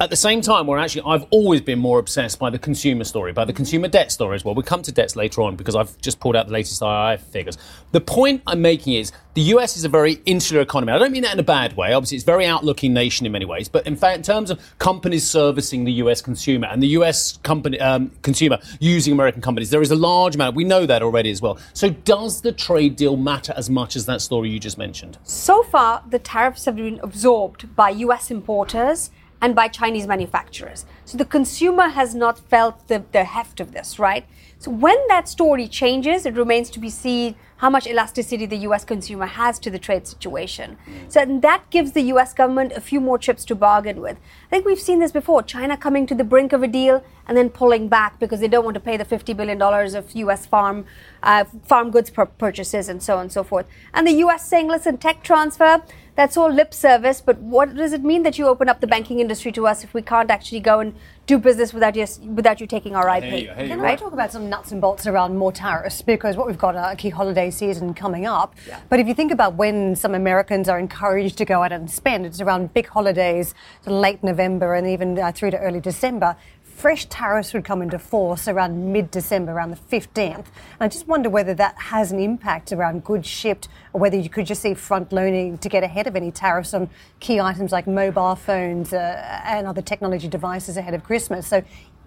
At 0.00 0.08
the 0.08 0.16
same 0.16 0.40
time, 0.40 0.66
where 0.66 0.78
actually 0.78 1.02
I've 1.04 1.26
always 1.28 1.60
been 1.60 1.78
more 1.78 1.98
obsessed 1.98 2.38
by 2.38 2.48
the 2.48 2.58
consumer 2.58 3.04
story, 3.04 3.34
by 3.34 3.44
the 3.44 3.52
consumer 3.52 3.86
debt 3.86 4.10
story 4.10 4.34
as 4.34 4.42
well. 4.42 4.54
We'll 4.54 4.62
come 4.62 4.80
to 4.80 4.90
debts 4.90 5.14
later 5.14 5.42
on 5.42 5.56
because 5.56 5.76
I've 5.76 6.00
just 6.00 6.20
pulled 6.20 6.36
out 6.36 6.46
the 6.46 6.54
latest 6.54 6.80
IIF 6.80 7.20
figures. 7.20 7.58
The 7.92 8.00
point 8.00 8.40
I'm 8.46 8.62
making 8.62 8.94
is 8.94 9.12
the 9.34 9.42
US 9.42 9.76
is 9.76 9.84
a 9.84 9.90
very 9.90 10.14
insular 10.24 10.62
economy. 10.62 10.94
I 10.94 10.98
don't 10.98 11.12
mean 11.12 11.24
that 11.24 11.34
in 11.34 11.38
a 11.38 11.42
bad 11.42 11.76
way. 11.76 11.92
Obviously, 11.92 12.16
it's 12.16 12.24
a 12.24 12.26
very 12.26 12.46
outlooking 12.46 12.94
nation 12.94 13.26
in 13.26 13.32
many 13.32 13.44
ways. 13.44 13.68
But 13.68 13.86
in 13.86 13.94
fact, 13.94 14.16
in 14.16 14.22
terms 14.22 14.50
of 14.50 14.58
companies 14.78 15.28
servicing 15.28 15.84
the 15.84 15.92
US 16.04 16.22
consumer 16.22 16.68
and 16.68 16.82
the 16.82 16.88
US 16.98 17.36
company 17.42 17.78
um, 17.78 18.10
consumer 18.22 18.58
using 18.78 19.12
American 19.12 19.42
companies, 19.42 19.68
there 19.68 19.82
is 19.82 19.90
a 19.90 19.96
large 19.96 20.34
amount. 20.34 20.56
We 20.56 20.64
know 20.64 20.86
that 20.86 21.02
already 21.02 21.30
as 21.30 21.42
well. 21.42 21.58
So, 21.74 21.90
does 21.90 22.40
the 22.40 22.52
trade 22.52 22.96
deal 22.96 23.18
matter 23.18 23.52
as 23.54 23.68
much 23.68 23.96
as 23.96 24.06
that 24.06 24.22
story 24.22 24.48
you 24.48 24.60
just 24.60 24.78
mentioned? 24.78 25.18
So 25.24 25.62
far, 25.62 26.02
the 26.08 26.18
tariffs 26.18 26.64
have 26.64 26.76
been 26.76 27.00
absorbed 27.02 27.76
by 27.76 27.90
US 27.90 28.30
importers 28.30 29.10
and 29.40 29.54
by 29.54 29.68
Chinese 29.68 30.06
manufacturers. 30.06 30.84
So 31.04 31.16
the 31.18 31.24
consumer 31.24 31.88
has 31.88 32.14
not 32.14 32.38
felt 32.38 32.88
the, 32.88 33.04
the 33.12 33.24
heft 33.24 33.60
of 33.60 33.72
this, 33.72 33.98
right? 33.98 34.26
So 34.58 34.70
when 34.70 34.98
that 35.08 35.28
story 35.28 35.68
changes, 35.68 36.26
it 36.26 36.34
remains 36.34 36.68
to 36.70 36.78
be 36.78 36.90
seen 36.90 37.34
how 37.56 37.68
much 37.68 37.86
elasticity 37.86 38.46
the 38.46 38.58
US 38.68 38.84
consumer 38.84 39.26
has 39.26 39.58
to 39.58 39.70
the 39.70 39.78
trade 39.78 40.06
situation. 40.06 40.76
So 41.08 41.24
that 41.40 41.62
gives 41.70 41.92
the 41.92 42.02
US 42.14 42.32
government 42.32 42.72
a 42.72 42.80
few 42.80 43.00
more 43.00 43.18
chips 43.18 43.44
to 43.46 43.54
bargain 43.54 44.00
with. 44.00 44.18
I 44.46 44.48
think 44.50 44.64
we've 44.66 44.80
seen 44.80 44.98
this 44.98 45.12
before 45.12 45.42
China 45.42 45.76
coming 45.76 46.06
to 46.06 46.14
the 46.14 46.24
brink 46.24 46.52
of 46.52 46.62
a 46.62 46.68
deal 46.68 47.04
and 47.26 47.36
then 47.36 47.50
pulling 47.50 47.88
back 47.88 48.18
because 48.18 48.40
they 48.40 48.48
don't 48.48 48.64
want 48.64 48.74
to 48.74 48.80
pay 48.80 48.96
the 48.96 49.04
$50 49.04 49.36
billion 49.36 49.60
of 49.60 50.14
US 50.14 50.46
farm, 50.46 50.86
uh, 51.22 51.44
farm 51.64 51.90
goods 51.90 52.08
pur- 52.08 52.26
purchases 52.26 52.88
and 52.88 53.02
so 53.02 53.16
on 53.16 53.22
and 53.22 53.32
so 53.32 53.42
forth. 53.44 53.66
And 53.92 54.06
the 54.06 54.14
US 54.24 54.46
saying, 54.46 54.68
listen, 54.68 54.96
tech 54.96 55.22
transfer, 55.22 55.82
that's 56.20 56.36
all 56.36 56.52
lip 56.52 56.74
service, 56.74 57.22
but 57.22 57.38
what 57.38 57.74
does 57.74 57.94
it 57.94 58.04
mean 58.04 58.22
that 58.24 58.36
you 58.38 58.46
open 58.46 58.68
up 58.68 58.82
the 58.82 58.86
banking 58.86 59.20
industry 59.20 59.50
to 59.50 59.66
us 59.66 59.82
if 59.82 59.94
we 59.94 60.02
can't 60.02 60.30
actually 60.30 60.60
go 60.60 60.78
and 60.78 60.94
do 61.26 61.38
business 61.38 61.72
without 61.72 61.96
you, 61.96 62.06
without 62.34 62.60
you 62.60 62.66
taking 62.66 62.94
our 62.94 63.08
IP? 63.08 63.24
hear 63.24 63.38
you, 63.38 63.50
I 63.50 63.54
hear. 63.54 63.68
Can 63.68 63.80
Right. 63.80 63.98
we 63.98 64.04
talk 64.04 64.12
about 64.12 64.30
some 64.30 64.50
nuts 64.50 64.70
and 64.70 64.82
bolts 64.82 65.06
around 65.06 65.38
more 65.38 65.50
tariffs? 65.50 66.02
Because 66.02 66.36
what 66.36 66.46
we've 66.46 66.58
got 66.58 66.74
a 66.76 66.94
key 66.94 67.08
holiday 67.08 67.50
season 67.50 67.94
coming 67.94 68.26
up. 68.26 68.54
But 68.90 69.00
if 69.00 69.06
you 69.08 69.14
think 69.14 69.32
about 69.32 69.54
when 69.54 69.96
some 69.96 70.14
Americans 70.14 70.68
are 70.68 70.78
encouraged 70.78 71.38
to 71.38 71.46
go 71.46 71.62
out 71.62 71.72
and 71.72 71.90
spend, 71.90 72.26
it's 72.26 72.42
around 72.42 72.74
big 72.74 72.88
holidays, 72.88 73.54
sort 73.82 73.96
late 73.96 74.22
November 74.22 74.74
and 74.74 74.86
even 74.86 75.18
uh, 75.18 75.32
through 75.32 75.52
to 75.52 75.58
early 75.58 75.80
December. 75.80 76.36
Fresh 76.80 77.08
tariffs 77.10 77.52
would 77.52 77.62
come 77.62 77.82
into 77.82 77.98
force 77.98 78.48
around 78.48 78.90
mid 78.90 79.10
December, 79.10 79.52
around 79.52 79.70
the 79.70 79.76
15th. 79.76 80.34
And 80.36 80.46
I 80.80 80.88
just 80.88 81.06
wonder 81.06 81.28
whether 81.28 81.52
that 81.52 81.74
has 81.76 82.10
an 82.10 82.18
impact 82.18 82.72
around 82.72 83.04
goods 83.04 83.28
shipped 83.28 83.68
or 83.92 84.00
whether 84.00 84.16
you 84.16 84.30
could 84.30 84.46
just 84.46 84.62
see 84.62 84.72
front 84.72 85.12
loading 85.12 85.58
to 85.58 85.68
get 85.68 85.84
ahead 85.84 86.06
of 86.06 86.16
any 86.16 86.32
tariffs 86.32 86.72
on 86.72 86.88
key 87.18 87.38
items 87.38 87.70
like 87.70 87.86
mobile 87.86 88.34
phones 88.34 88.94
uh, 88.94 89.42
and 89.44 89.66
other 89.66 89.82
technology 89.82 90.26
devices 90.26 90.78
ahead 90.78 90.94
of 90.94 91.04
Christmas. 91.04 91.46
So 91.46 91.62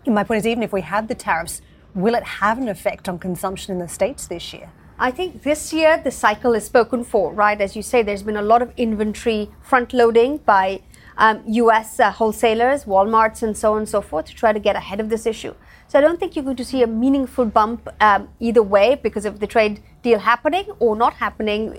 my 0.08 0.24
point 0.24 0.40
is, 0.40 0.48
even 0.48 0.64
if 0.64 0.74
we 0.74 0.82
had 0.82 1.08
the 1.08 1.14
tariffs, 1.14 1.62
will 1.94 2.16
it 2.16 2.24
have 2.24 2.58
an 2.58 2.68
effect 2.68 3.08
on 3.08 3.20
consumption 3.20 3.74
in 3.74 3.78
the 3.78 3.88
States 3.88 4.26
this 4.26 4.54
year? 4.54 4.72
I 4.98 5.12
think 5.12 5.44
this 5.44 5.72
year 5.72 6.02
the 6.04 6.10
cycle 6.10 6.56
is 6.56 6.66
spoken 6.66 7.04
for, 7.04 7.32
right? 7.32 7.62
As 7.62 7.76
you 7.76 7.84
say, 7.84 8.02
there's 8.02 8.24
been 8.24 8.38
a 8.38 8.42
lot 8.42 8.64
of 8.64 8.74
inventory 8.76 9.52
front 9.62 9.94
loading 9.94 10.38
by 10.38 10.82
um, 11.18 11.42
US 11.46 12.00
uh, 12.00 12.12
wholesalers, 12.12 12.86
Walmarts, 12.86 13.44
and 13.44 13.58
so 13.58 13.74
on 13.74 13.80
and 13.80 13.90
so 13.90 14.02
forth 14.02 14.26
to 14.26 14.36
try 14.36 14.54
to 14.54 14.60
get 14.60 14.76
ahead 14.76 15.00
of 15.00 15.10
this 15.10 15.26
issue. 15.26 15.54
So 15.88 16.00
I 16.00 16.02
don't 16.02 16.20
think 16.20 16.36
you're 16.36 16.46
going 16.46 16.58
to 16.58 16.66
see 16.66 16.82
a 16.82 16.88
meaningful 16.88 17.46
bump 17.46 17.88
um, 18.02 18.30
either 18.40 18.64
way 18.64 18.96
because 18.96 19.26
of 19.26 19.40
the 19.40 19.48
trade 19.48 19.82
deal 20.02 20.20
happening 20.20 20.66
or 20.80 20.96
not 20.96 21.14
happening, 21.14 21.78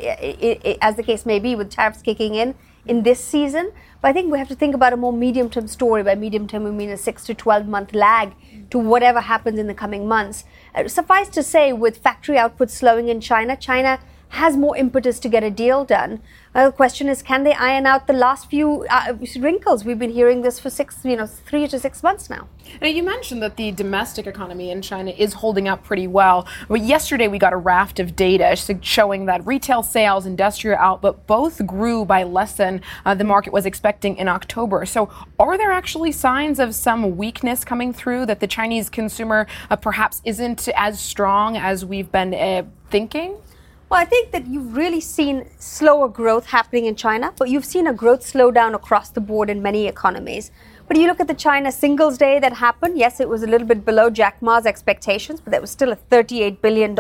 as 0.80 0.96
the 0.96 1.02
case 1.02 1.26
may 1.26 1.38
be, 1.38 1.54
with 1.54 1.70
tariffs 1.70 2.02
kicking 2.02 2.34
in 2.34 2.54
in 2.86 3.02
this 3.02 3.22
season. 3.22 3.72
But 4.00 4.08
I 4.08 4.12
think 4.12 4.30
we 4.30 4.38
have 4.38 4.48
to 4.48 4.54
think 4.54 4.74
about 4.74 4.92
a 4.92 4.96
more 4.96 5.12
medium 5.12 5.48
term 5.50 5.66
story. 5.66 6.02
By 6.02 6.14
medium 6.14 6.46
term, 6.46 6.64
we 6.64 6.70
mean 6.70 6.90
a 6.90 6.96
six 6.96 7.24
to 7.24 7.34
12 7.34 7.66
month 7.66 7.94
lag 7.94 8.34
to 8.70 8.78
whatever 8.78 9.20
happens 9.20 9.58
in 9.58 9.66
the 9.66 9.74
coming 9.74 10.06
months. 10.06 10.44
Uh, 10.74 10.88
suffice 10.88 11.28
to 11.30 11.42
say, 11.42 11.72
with 11.72 11.98
factory 11.98 12.38
output 12.38 12.70
slowing 12.70 13.08
in 13.08 13.20
China, 13.20 13.56
China 13.56 13.98
has 14.34 14.56
more 14.56 14.76
impetus 14.76 15.18
to 15.20 15.28
get 15.28 15.42
a 15.42 15.50
deal 15.50 15.84
done. 15.84 16.20
Well, 16.54 16.70
the 16.70 16.76
question 16.76 17.08
is, 17.08 17.22
can 17.22 17.42
they 17.42 17.52
iron 17.54 17.86
out 17.86 18.06
the 18.06 18.12
last 18.12 18.48
few 18.48 18.86
uh, 18.88 19.14
wrinkles? 19.40 19.84
We've 19.84 19.98
been 19.98 20.12
hearing 20.12 20.42
this 20.42 20.60
for 20.60 20.70
six, 20.70 20.98
you 21.04 21.16
know, 21.16 21.26
three 21.26 21.66
to 21.68 21.78
six 21.78 22.02
months 22.02 22.30
now. 22.30 22.48
Now, 22.80 22.88
you 22.88 23.02
mentioned 23.02 23.42
that 23.42 23.56
the 23.56 23.72
domestic 23.72 24.26
economy 24.26 24.70
in 24.70 24.80
China 24.80 25.10
is 25.10 25.34
holding 25.34 25.68
up 25.68 25.84
pretty 25.84 26.06
well. 26.06 26.46
But 26.68 26.80
yesterday, 26.80 27.28
we 27.28 27.38
got 27.38 27.52
a 27.52 27.56
raft 27.56 27.98
of 28.00 28.16
data 28.16 28.56
showing 28.80 29.26
that 29.26 29.44
retail 29.46 29.82
sales, 29.82 30.26
industrial 30.26 30.78
output 30.78 31.26
both 31.26 31.64
grew 31.66 32.04
by 32.04 32.22
less 32.22 32.54
than 32.54 32.80
uh, 33.04 33.14
the 33.14 33.24
market 33.24 33.52
was 33.52 33.66
expecting 33.66 34.16
in 34.16 34.28
October. 34.28 34.86
So, 34.86 35.10
are 35.38 35.58
there 35.58 35.72
actually 35.72 36.12
signs 36.12 36.58
of 36.58 36.74
some 36.74 37.16
weakness 37.16 37.64
coming 37.64 37.92
through 37.92 38.26
that 38.26 38.40
the 38.40 38.46
Chinese 38.46 38.88
consumer 38.88 39.46
uh, 39.70 39.76
perhaps 39.76 40.22
isn't 40.24 40.68
as 40.76 41.00
strong 41.00 41.56
as 41.56 41.84
we've 41.84 42.10
been 42.10 42.32
uh, 42.32 42.62
thinking? 42.90 43.36
Well, 43.94 44.02
I 44.02 44.06
think 44.06 44.32
that 44.32 44.48
you've 44.48 44.76
really 44.76 45.00
seen 45.00 45.48
slower 45.60 46.08
growth 46.08 46.46
happening 46.46 46.86
in 46.86 46.96
China, 46.96 47.32
but 47.38 47.48
you've 47.48 47.64
seen 47.64 47.86
a 47.86 47.92
growth 47.92 48.22
slowdown 48.22 48.74
across 48.74 49.10
the 49.10 49.20
board 49.20 49.48
in 49.48 49.62
many 49.62 49.86
economies. 49.86 50.50
But 50.88 50.96
you 50.96 51.06
look 51.06 51.20
at 51.20 51.28
the 51.28 51.34
China 51.34 51.70
Singles 51.70 52.18
Day 52.18 52.40
that 52.40 52.54
happened. 52.54 52.98
Yes, 52.98 53.20
it 53.20 53.28
was 53.28 53.44
a 53.44 53.46
little 53.46 53.68
bit 53.68 53.84
below 53.84 54.10
Jack 54.10 54.42
Ma's 54.42 54.66
expectations, 54.66 55.40
but 55.40 55.52
that 55.52 55.60
was 55.60 55.70
still 55.70 55.92
a 55.92 55.96
$38 56.10 56.60
billion 56.60 56.96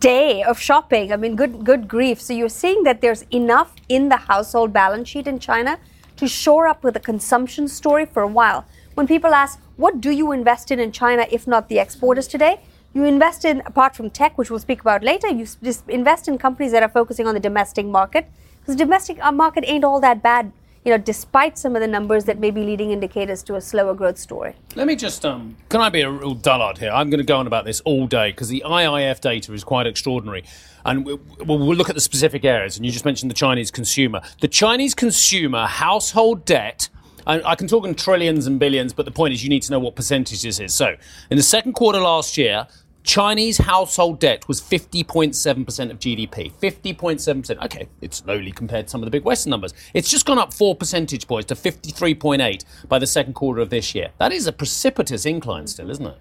day 0.00 0.42
of 0.42 0.60
shopping. 0.60 1.14
I 1.14 1.16
mean, 1.16 1.34
good, 1.34 1.64
good 1.64 1.88
grief. 1.88 2.20
So 2.20 2.34
you're 2.34 2.50
seeing 2.50 2.82
that 2.82 3.00
there's 3.00 3.22
enough 3.30 3.72
in 3.88 4.10
the 4.10 4.18
household 4.18 4.70
balance 4.70 5.08
sheet 5.08 5.26
in 5.26 5.38
China 5.38 5.78
to 6.16 6.28
shore 6.28 6.66
up 6.66 6.84
with 6.84 6.94
a 6.94 7.00
consumption 7.00 7.66
story 7.68 8.04
for 8.04 8.22
a 8.22 8.28
while. 8.28 8.66
When 8.96 9.06
people 9.06 9.32
ask, 9.32 9.58
what 9.76 10.02
do 10.02 10.10
you 10.10 10.32
invest 10.32 10.70
in 10.70 10.78
in 10.78 10.92
China 10.92 11.26
if 11.30 11.46
not 11.46 11.70
the 11.70 11.78
exporters 11.78 12.28
today? 12.28 12.60
You 12.94 13.04
invest 13.04 13.44
in, 13.44 13.62
apart 13.64 13.96
from 13.96 14.10
tech, 14.10 14.36
which 14.36 14.50
we'll 14.50 14.58
speak 14.58 14.80
about 14.80 15.02
later, 15.02 15.28
you 15.28 15.46
just 15.62 15.88
invest 15.88 16.28
in 16.28 16.38
companies 16.38 16.72
that 16.72 16.82
are 16.82 16.88
focusing 16.88 17.26
on 17.26 17.34
the 17.34 17.40
domestic 17.40 17.86
market. 17.86 18.30
Because 18.60 18.76
the 18.76 18.84
domestic 18.84 19.22
uh, 19.24 19.32
market 19.32 19.64
ain't 19.66 19.84
all 19.84 20.00
that 20.00 20.22
bad 20.22 20.52
you 20.84 20.90
know, 20.90 20.98
despite 20.98 21.56
some 21.56 21.76
of 21.76 21.80
the 21.80 21.86
numbers 21.86 22.24
that 22.24 22.38
may 22.38 22.50
be 22.50 22.62
leading 22.62 22.90
indicators 22.90 23.42
to 23.44 23.54
a 23.54 23.60
slower 23.60 23.94
growth 23.94 24.18
story. 24.18 24.54
Let 24.74 24.86
me 24.86 24.96
just, 24.96 25.24
um, 25.24 25.56
can 25.68 25.80
I 25.80 25.90
be 25.90 26.00
a 26.00 26.10
real 26.10 26.34
dullard 26.34 26.78
here? 26.78 26.90
I'm 26.90 27.08
going 27.08 27.18
to 27.18 27.24
go 27.24 27.36
on 27.36 27.46
about 27.46 27.64
this 27.64 27.80
all 27.82 28.06
day 28.06 28.32
because 28.32 28.48
the 28.48 28.64
IIF 28.66 29.20
data 29.20 29.52
is 29.52 29.62
quite 29.62 29.86
extraordinary. 29.86 30.44
And 30.84 31.06
we'll, 31.06 31.20
we'll 31.46 31.74
look 31.74 31.88
at 31.88 31.94
the 31.94 32.00
specific 32.00 32.44
areas. 32.44 32.76
And 32.76 32.84
you 32.84 32.90
just 32.90 33.04
mentioned 33.04 33.30
the 33.30 33.36
Chinese 33.36 33.70
consumer. 33.70 34.22
The 34.40 34.48
Chinese 34.48 34.94
consumer 34.94 35.66
household 35.66 36.44
debt. 36.44 36.88
I, 37.26 37.54
can 37.54 37.68
talk 37.68 37.86
in 37.86 37.94
trillions 37.94 38.46
and 38.46 38.58
billions, 38.58 38.92
but 38.92 39.04
the 39.04 39.10
point 39.10 39.34
is 39.34 39.42
you 39.42 39.48
need 39.48 39.62
to 39.62 39.72
know 39.72 39.78
what 39.78 39.96
percentage 39.96 40.42
this 40.42 40.58
is. 40.60 40.74
So, 40.74 40.96
in 41.30 41.36
the 41.36 41.42
second 41.42 41.74
quarter 41.74 42.00
last 42.00 42.36
year, 42.36 42.66
Chinese 43.04 43.58
household 43.58 44.20
debt 44.20 44.46
was 44.46 44.60
50.7% 44.60 45.90
of 45.90 45.98
GDP. 45.98 46.52
50.7%. 46.52 47.64
Okay, 47.64 47.88
it's 48.00 48.24
lowly 48.26 48.52
compared 48.52 48.86
to 48.86 48.90
some 48.90 49.02
of 49.02 49.06
the 49.06 49.10
big 49.10 49.24
Western 49.24 49.50
numbers. 49.50 49.74
It's 49.92 50.10
just 50.10 50.24
gone 50.24 50.38
up 50.38 50.54
four 50.54 50.76
percentage 50.76 51.26
points 51.26 51.46
to 51.48 51.54
53.8 51.54 52.64
by 52.88 52.98
the 52.98 53.06
second 53.06 53.34
quarter 53.34 53.60
of 53.60 53.70
this 53.70 53.94
year. 53.94 54.10
That 54.18 54.32
is 54.32 54.46
a 54.46 54.52
precipitous 54.52 55.26
incline 55.26 55.66
still, 55.66 55.90
isn't 55.90 56.06
it? 56.06 56.18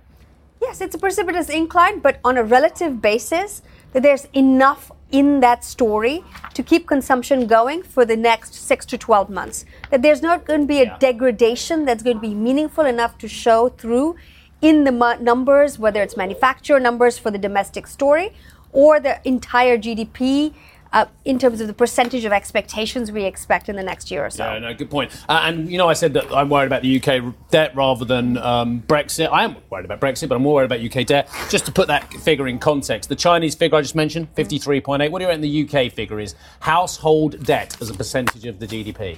Yes, 0.61 0.81
it's 0.81 0.95
a 0.95 0.99
precipitous 0.99 1.49
incline, 1.49 1.99
but 1.99 2.19
on 2.23 2.37
a 2.37 2.43
relative 2.43 3.01
basis, 3.01 3.61
there's 3.93 4.25
enough 4.33 4.91
in 5.11 5.39
that 5.41 5.63
story 5.63 6.23
to 6.53 6.63
keep 6.63 6.87
consumption 6.87 7.47
going 7.47 7.83
for 7.83 8.05
the 8.05 8.15
next 8.15 8.53
six 8.53 8.85
to 8.87 8.97
12 8.97 9.29
months. 9.29 9.65
That 9.89 10.01
there's 10.01 10.21
not 10.21 10.45
going 10.45 10.61
to 10.61 10.67
be 10.67 10.79
a 10.79 10.85
yeah. 10.85 10.97
degradation 10.97 11.85
that's 11.85 12.03
going 12.03 12.17
to 12.17 12.21
be 12.21 12.33
meaningful 12.33 12.85
enough 12.85 13.17
to 13.19 13.27
show 13.27 13.69
through 13.69 14.15
in 14.61 14.83
the 14.83 15.17
numbers, 15.19 15.79
whether 15.79 16.01
it's 16.01 16.15
manufacturer 16.15 16.79
numbers 16.79 17.17
for 17.17 17.31
the 17.31 17.37
domestic 17.37 17.87
story 17.87 18.33
or 18.71 18.99
the 18.99 19.19
entire 19.27 19.77
GDP. 19.77 20.53
Uh, 20.93 21.05
in 21.23 21.39
terms 21.39 21.61
of 21.61 21.67
the 21.67 21.73
percentage 21.73 22.25
of 22.25 22.33
expectations 22.33 23.13
we 23.13 23.23
expect 23.23 23.69
in 23.69 23.77
the 23.77 23.83
next 23.83 24.11
year 24.11 24.25
or 24.25 24.29
so. 24.29 24.43
Yeah, 24.43 24.59
no, 24.59 24.73
good 24.73 24.89
point. 24.89 25.09
Uh, 25.29 25.43
and 25.45 25.71
you 25.71 25.77
know, 25.77 25.87
I 25.87 25.93
said 25.93 26.13
that 26.15 26.29
I'm 26.33 26.49
worried 26.49 26.67
about 26.67 26.81
the 26.81 27.01
UK 27.01 27.33
debt 27.49 27.73
rather 27.75 28.03
than 28.03 28.37
um, 28.37 28.81
Brexit. 28.81 29.29
I 29.31 29.45
am 29.45 29.55
worried 29.69 29.85
about 29.85 30.01
Brexit, 30.01 30.27
but 30.27 30.35
I'm 30.35 30.41
more 30.41 30.55
worried 30.55 30.71
about 30.71 30.81
UK 30.81 31.05
debt. 31.05 31.29
Just 31.49 31.65
to 31.67 31.71
put 31.71 31.87
that 31.87 32.11
figure 32.15 32.47
in 32.49 32.59
context, 32.59 33.07
the 33.07 33.15
Chinese 33.15 33.55
figure 33.55 33.77
I 33.77 33.81
just 33.81 33.95
mentioned, 33.95 34.35
53.8. 34.35 35.09
What 35.09 35.19
do 35.19 35.23
you 35.23 35.29
reckon 35.29 35.41
the 35.41 35.63
UK 35.63 35.93
figure 35.93 36.19
is? 36.19 36.35
Household 36.59 37.41
debt 37.45 37.77
as 37.81 37.89
a 37.89 37.93
percentage 37.93 38.45
of 38.45 38.59
the 38.59 38.67
GDP. 38.67 39.17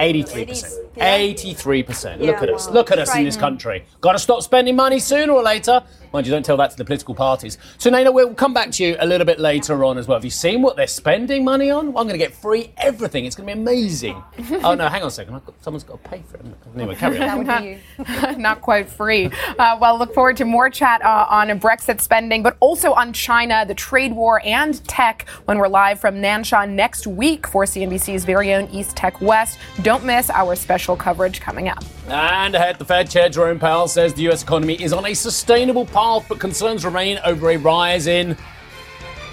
83%. 0.00 0.88
Yeah. 0.96 1.18
83%. 1.18 2.20
Look 2.20 2.42
at 2.42 2.48
us. 2.48 2.68
Look 2.70 2.90
at 2.90 2.98
us 2.98 3.14
in 3.14 3.24
this 3.24 3.36
country. 3.36 3.84
Got 4.00 4.12
to 4.12 4.18
stop 4.18 4.42
spending 4.42 4.76
money 4.76 4.98
sooner 4.98 5.32
or 5.32 5.42
later. 5.42 5.82
Mind 6.14 6.28
you, 6.28 6.32
don't 6.32 6.44
tell 6.44 6.56
that 6.58 6.70
to 6.70 6.76
the 6.76 6.84
political 6.84 7.12
parties. 7.12 7.58
So, 7.76 7.90
Naina, 7.90 8.14
we'll 8.14 8.34
come 8.34 8.54
back 8.54 8.70
to 8.70 8.84
you 8.84 8.96
a 9.00 9.04
little 9.04 9.24
bit 9.24 9.40
later 9.40 9.84
on 9.84 9.98
as 9.98 10.06
well. 10.06 10.16
Have 10.16 10.24
you 10.24 10.30
seen 10.30 10.62
what 10.62 10.76
they're 10.76 10.86
spending 10.86 11.42
money 11.42 11.72
on? 11.72 11.92
Well, 11.92 12.02
I'm 12.02 12.06
going 12.06 12.16
to 12.16 12.24
get 12.24 12.32
free 12.32 12.70
everything. 12.76 13.24
It's 13.24 13.34
going 13.34 13.48
to 13.48 13.52
be 13.52 13.60
amazing. 13.60 14.22
oh, 14.62 14.76
no, 14.76 14.86
hang 14.86 15.02
on 15.02 15.08
a 15.08 15.10
second. 15.10 15.32
Got, 15.44 15.60
someone's 15.60 15.82
got 15.82 16.04
to 16.04 16.08
pay 16.08 16.22
for 16.28 16.36
it. 16.36 16.46
Anyway, 16.76 16.94
carry 16.94 17.18
on. 17.20 17.44
That 17.46 17.64
would 17.64 18.36
be 18.36 18.40
Not 18.40 18.60
quite 18.60 18.88
free. 18.88 19.28
Uh, 19.58 19.76
well, 19.80 19.98
look 19.98 20.14
forward 20.14 20.36
to 20.36 20.44
more 20.44 20.70
chat 20.70 21.02
uh, 21.04 21.26
on 21.28 21.48
Brexit 21.58 22.00
spending, 22.00 22.44
but 22.44 22.56
also 22.60 22.92
on 22.92 23.12
China, 23.12 23.64
the 23.66 23.74
trade 23.74 24.12
war, 24.12 24.40
and 24.44 24.86
tech 24.86 25.28
when 25.46 25.58
we're 25.58 25.66
live 25.66 25.98
from 25.98 26.22
Nansha 26.22 26.70
next 26.70 27.08
week 27.08 27.44
for 27.48 27.64
CNBC's 27.64 28.24
very 28.24 28.54
own 28.54 28.68
East 28.68 28.94
Tech 28.94 29.20
West. 29.20 29.58
Don't 29.82 30.04
miss 30.04 30.30
our 30.30 30.54
special 30.54 30.94
coverage 30.94 31.40
coming 31.40 31.68
up. 31.68 31.82
And 32.06 32.54
ahead, 32.54 32.78
the 32.78 32.84
Fed 32.84 33.10
Chair 33.10 33.28
Jerome 33.30 33.58
Powell 33.58 33.88
says 33.88 34.12
the 34.12 34.22
U.S. 34.22 34.42
economy 34.42 34.74
is 34.74 34.92
on 34.92 35.06
a 35.06 35.14
sustainable 35.14 35.86
path 35.86 36.26
but 36.28 36.38
concerns 36.38 36.84
remain 36.84 37.18
over 37.24 37.50
a 37.50 37.56
rise 37.56 38.06
in 38.06 38.36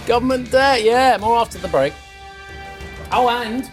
government 0.07 0.51
debt. 0.51 0.83
Yeah, 0.83 1.17
more 1.19 1.37
after 1.37 1.57
the 1.57 1.67
break. 1.67 1.93
Oh, 3.11 3.27
and 3.29 3.69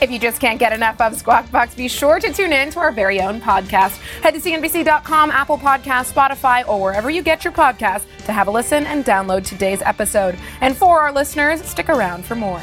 if 0.00 0.10
you 0.10 0.18
just 0.18 0.40
can't 0.40 0.58
get 0.58 0.72
enough 0.72 0.98
of 1.02 1.14
Squawk 1.14 1.50
Box, 1.50 1.74
be 1.74 1.86
sure 1.86 2.18
to 2.18 2.32
tune 2.32 2.54
in 2.54 2.70
to 2.70 2.80
our 2.80 2.90
very 2.92 3.20
own 3.20 3.40
podcast. 3.40 3.98
Head 4.22 4.32
to 4.32 4.40
CNBC.com, 4.40 5.30
Apple 5.30 5.58
Podcast, 5.58 6.12
Spotify, 6.12 6.66
or 6.66 6.80
wherever 6.80 7.10
you 7.10 7.22
get 7.22 7.44
your 7.44 7.52
podcast 7.52 8.04
to 8.24 8.32
have 8.32 8.48
a 8.48 8.50
listen 8.50 8.86
and 8.86 9.04
download 9.04 9.44
today's 9.44 9.82
episode. 9.82 10.38
And 10.62 10.74
for 10.74 11.00
our 11.00 11.12
listeners, 11.12 11.62
stick 11.62 11.90
around 11.90 12.24
for 12.24 12.34
more. 12.34 12.62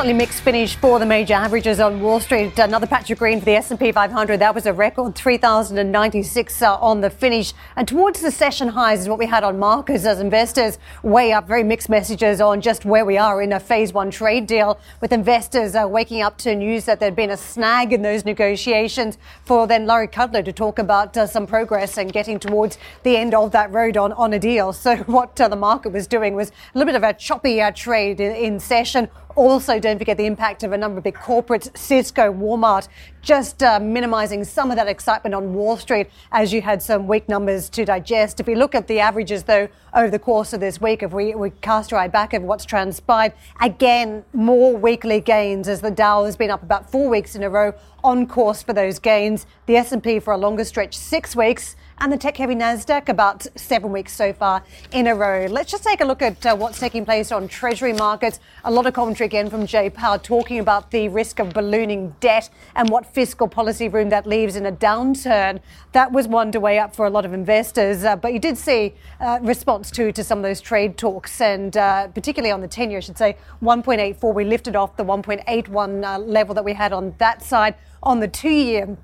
Slightly 0.00 0.14
mixed 0.14 0.40
finish 0.40 0.76
for 0.76 0.98
the 0.98 1.04
major 1.04 1.34
averages 1.34 1.78
on 1.78 2.00
Wall 2.00 2.20
Street. 2.20 2.58
Another 2.58 2.86
patch 2.86 3.10
of 3.10 3.18
green 3.18 3.38
for 3.38 3.44
the 3.44 3.56
S&P 3.56 3.92
500. 3.92 4.40
That 4.40 4.54
was 4.54 4.64
a 4.64 4.72
record 4.72 5.14
3,096 5.14 6.62
uh, 6.62 6.76
on 6.76 7.02
the 7.02 7.10
finish. 7.10 7.52
And 7.76 7.86
towards 7.86 8.22
the 8.22 8.30
session 8.30 8.68
highs 8.68 9.00
is 9.00 9.10
what 9.10 9.18
we 9.18 9.26
had 9.26 9.44
on 9.44 9.58
markets 9.58 10.06
as 10.06 10.18
investors 10.18 10.78
weigh 11.02 11.32
up. 11.32 11.46
Very 11.46 11.62
mixed 11.62 11.90
messages 11.90 12.40
on 12.40 12.62
just 12.62 12.86
where 12.86 13.04
we 13.04 13.18
are 13.18 13.42
in 13.42 13.52
a 13.52 13.60
phase 13.60 13.92
one 13.92 14.10
trade 14.10 14.46
deal 14.46 14.80
with 15.02 15.12
investors 15.12 15.74
uh, 15.74 15.86
waking 15.86 16.22
up 16.22 16.38
to 16.38 16.56
news 16.56 16.86
that 16.86 16.98
there'd 16.98 17.14
been 17.14 17.28
a 17.28 17.36
snag 17.36 17.92
in 17.92 18.00
those 18.00 18.24
negotiations 18.24 19.18
for 19.44 19.66
then 19.66 19.84
Larry 19.84 20.08
Kudlow 20.08 20.42
to 20.42 20.52
talk 20.52 20.78
about 20.78 21.14
uh, 21.14 21.26
some 21.26 21.46
progress 21.46 21.98
and 21.98 22.10
getting 22.10 22.38
towards 22.38 22.78
the 23.02 23.18
end 23.18 23.34
of 23.34 23.52
that 23.52 23.70
road 23.70 23.98
on, 23.98 24.14
on 24.14 24.32
a 24.32 24.38
deal. 24.38 24.72
So 24.80 24.96
what 24.96 25.38
uh, 25.38 25.48
the 25.48 25.56
market 25.56 25.92
was 25.92 26.06
doing 26.06 26.34
was 26.34 26.48
a 26.48 26.78
little 26.78 26.86
bit 26.86 26.96
of 26.96 27.02
a 27.02 27.12
choppy 27.12 27.60
uh, 27.60 27.70
trade 27.70 28.18
in, 28.18 28.34
in 28.34 28.58
session 28.58 29.10
also, 29.40 29.80
don't 29.80 29.98
forget 29.98 30.18
the 30.18 30.26
impact 30.26 30.62
of 30.64 30.72
a 30.72 30.76
number 30.76 30.98
of 30.98 31.04
big 31.04 31.14
corporates, 31.14 31.74
Cisco, 31.74 32.30
Walmart, 32.30 32.88
just 33.22 33.62
uh, 33.62 33.80
minimizing 33.80 34.44
some 34.44 34.70
of 34.70 34.76
that 34.76 34.86
excitement 34.86 35.34
on 35.34 35.54
Wall 35.54 35.78
Street 35.78 36.08
as 36.30 36.52
you 36.52 36.60
had 36.60 36.82
some 36.82 37.06
weak 37.06 37.26
numbers 37.26 37.70
to 37.70 37.86
digest. 37.86 38.38
If 38.40 38.46
we 38.46 38.54
look 38.54 38.74
at 38.74 38.86
the 38.86 39.00
averages, 39.00 39.44
though, 39.44 39.68
over 39.94 40.10
the 40.10 40.18
course 40.18 40.52
of 40.52 40.60
this 40.60 40.78
week, 40.78 41.02
if 41.02 41.12
we, 41.12 41.34
we 41.34 41.50
cast 41.62 41.90
our 41.90 41.98
eye 41.98 42.08
back 42.08 42.34
over 42.34 42.44
what's 42.44 42.66
transpired, 42.66 43.32
again, 43.62 44.24
more 44.34 44.76
weekly 44.76 45.20
gains 45.20 45.68
as 45.68 45.80
the 45.80 45.90
Dow 45.90 46.26
has 46.26 46.36
been 46.36 46.50
up 46.50 46.62
about 46.62 46.90
four 46.90 47.08
weeks 47.08 47.34
in 47.34 47.42
a 47.42 47.48
row 47.48 47.72
on 48.04 48.26
course 48.26 48.62
for 48.62 48.74
those 48.74 48.98
gains. 48.98 49.46
The 49.64 49.76
S&P 49.76 50.20
for 50.20 50.34
a 50.34 50.38
longer 50.38 50.64
stretch, 50.64 50.96
six 50.96 51.34
weeks 51.34 51.76
and 52.00 52.10
the 52.10 52.16
tech 52.16 52.36
heavy 52.38 52.54
NASDAQ 52.54 53.10
about 53.10 53.46
seven 53.56 53.92
weeks 53.92 54.14
so 54.14 54.32
far 54.32 54.62
in 54.92 55.06
a 55.06 55.14
row. 55.14 55.46
Let's 55.50 55.70
just 55.70 55.84
take 55.84 56.00
a 56.00 56.04
look 56.04 56.22
at 56.22 56.46
uh, 56.46 56.56
what's 56.56 56.80
taking 56.80 57.04
place 57.04 57.30
on 57.30 57.46
Treasury 57.46 57.92
markets. 57.92 58.40
A 58.64 58.70
lot 58.70 58.86
of 58.86 58.94
commentary 58.94 59.26
again 59.26 59.50
from 59.50 59.66
Jay 59.66 59.90
Powell 59.90 60.18
talking 60.18 60.58
about 60.60 60.90
the 60.90 61.08
risk 61.08 61.40
of 61.40 61.52
ballooning 61.52 62.14
debt 62.20 62.48
and 62.74 62.88
what 62.88 63.04
fiscal 63.04 63.46
policy 63.48 63.88
room 63.88 64.08
that 64.08 64.26
leaves 64.26 64.56
in 64.56 64.64
a 64.64 64.72
downturn. 64.72 65.60
That 65.92 66.10
was 66.10 66.26
one 66.26 66.50
to 66.52 66.60
weigh 66.60 66.78
up 66.78 66.96
for 66.96 67.04
a 67.04 67.10
lot 67.10 67.26
of 67.26 67.34
investors, 67.34 68.02
uh, 68.04 68.16
but 68.16 68.32
you 68.32 68.38
did 68.38 68.56
see 68.56 68.94
uh, 69.20 69.38
response 69.42 69.90
to, 69.92 70.10
to 70.10 70.24
some 70.24 70.38
of 70.38 70.42
those 70.42 70.60
trade 70.60 70.96
talks, 70.96 71.40
and 71.40 71.76
uh, 71.76 72.08
particularly 72.08 72.50
on 72.50 72.62
the 72.62 72.68
10 72.68 72.90
year, 72.90 72.98
I 72.98 73.00
should 73.00 73.18
say, 73.18 73.36
1.84. 73.62 74.34
We 74.34 74.44
lifted 74.44 74.74
off 74.74 74.96
the 74.96 75.04
1.81 75.04 76.04
uh, 76.04 76.18
level 76.18 76.54
that 76.54 76.64
we 76.64 76.72
had 76.72 76.94
on 76.94 77.14
that 77.18 77.42
side. 77.42 77.74
On 78.02 78.20
the 78.20 78.28
two 78.28 78.48
year, 78.48 78.96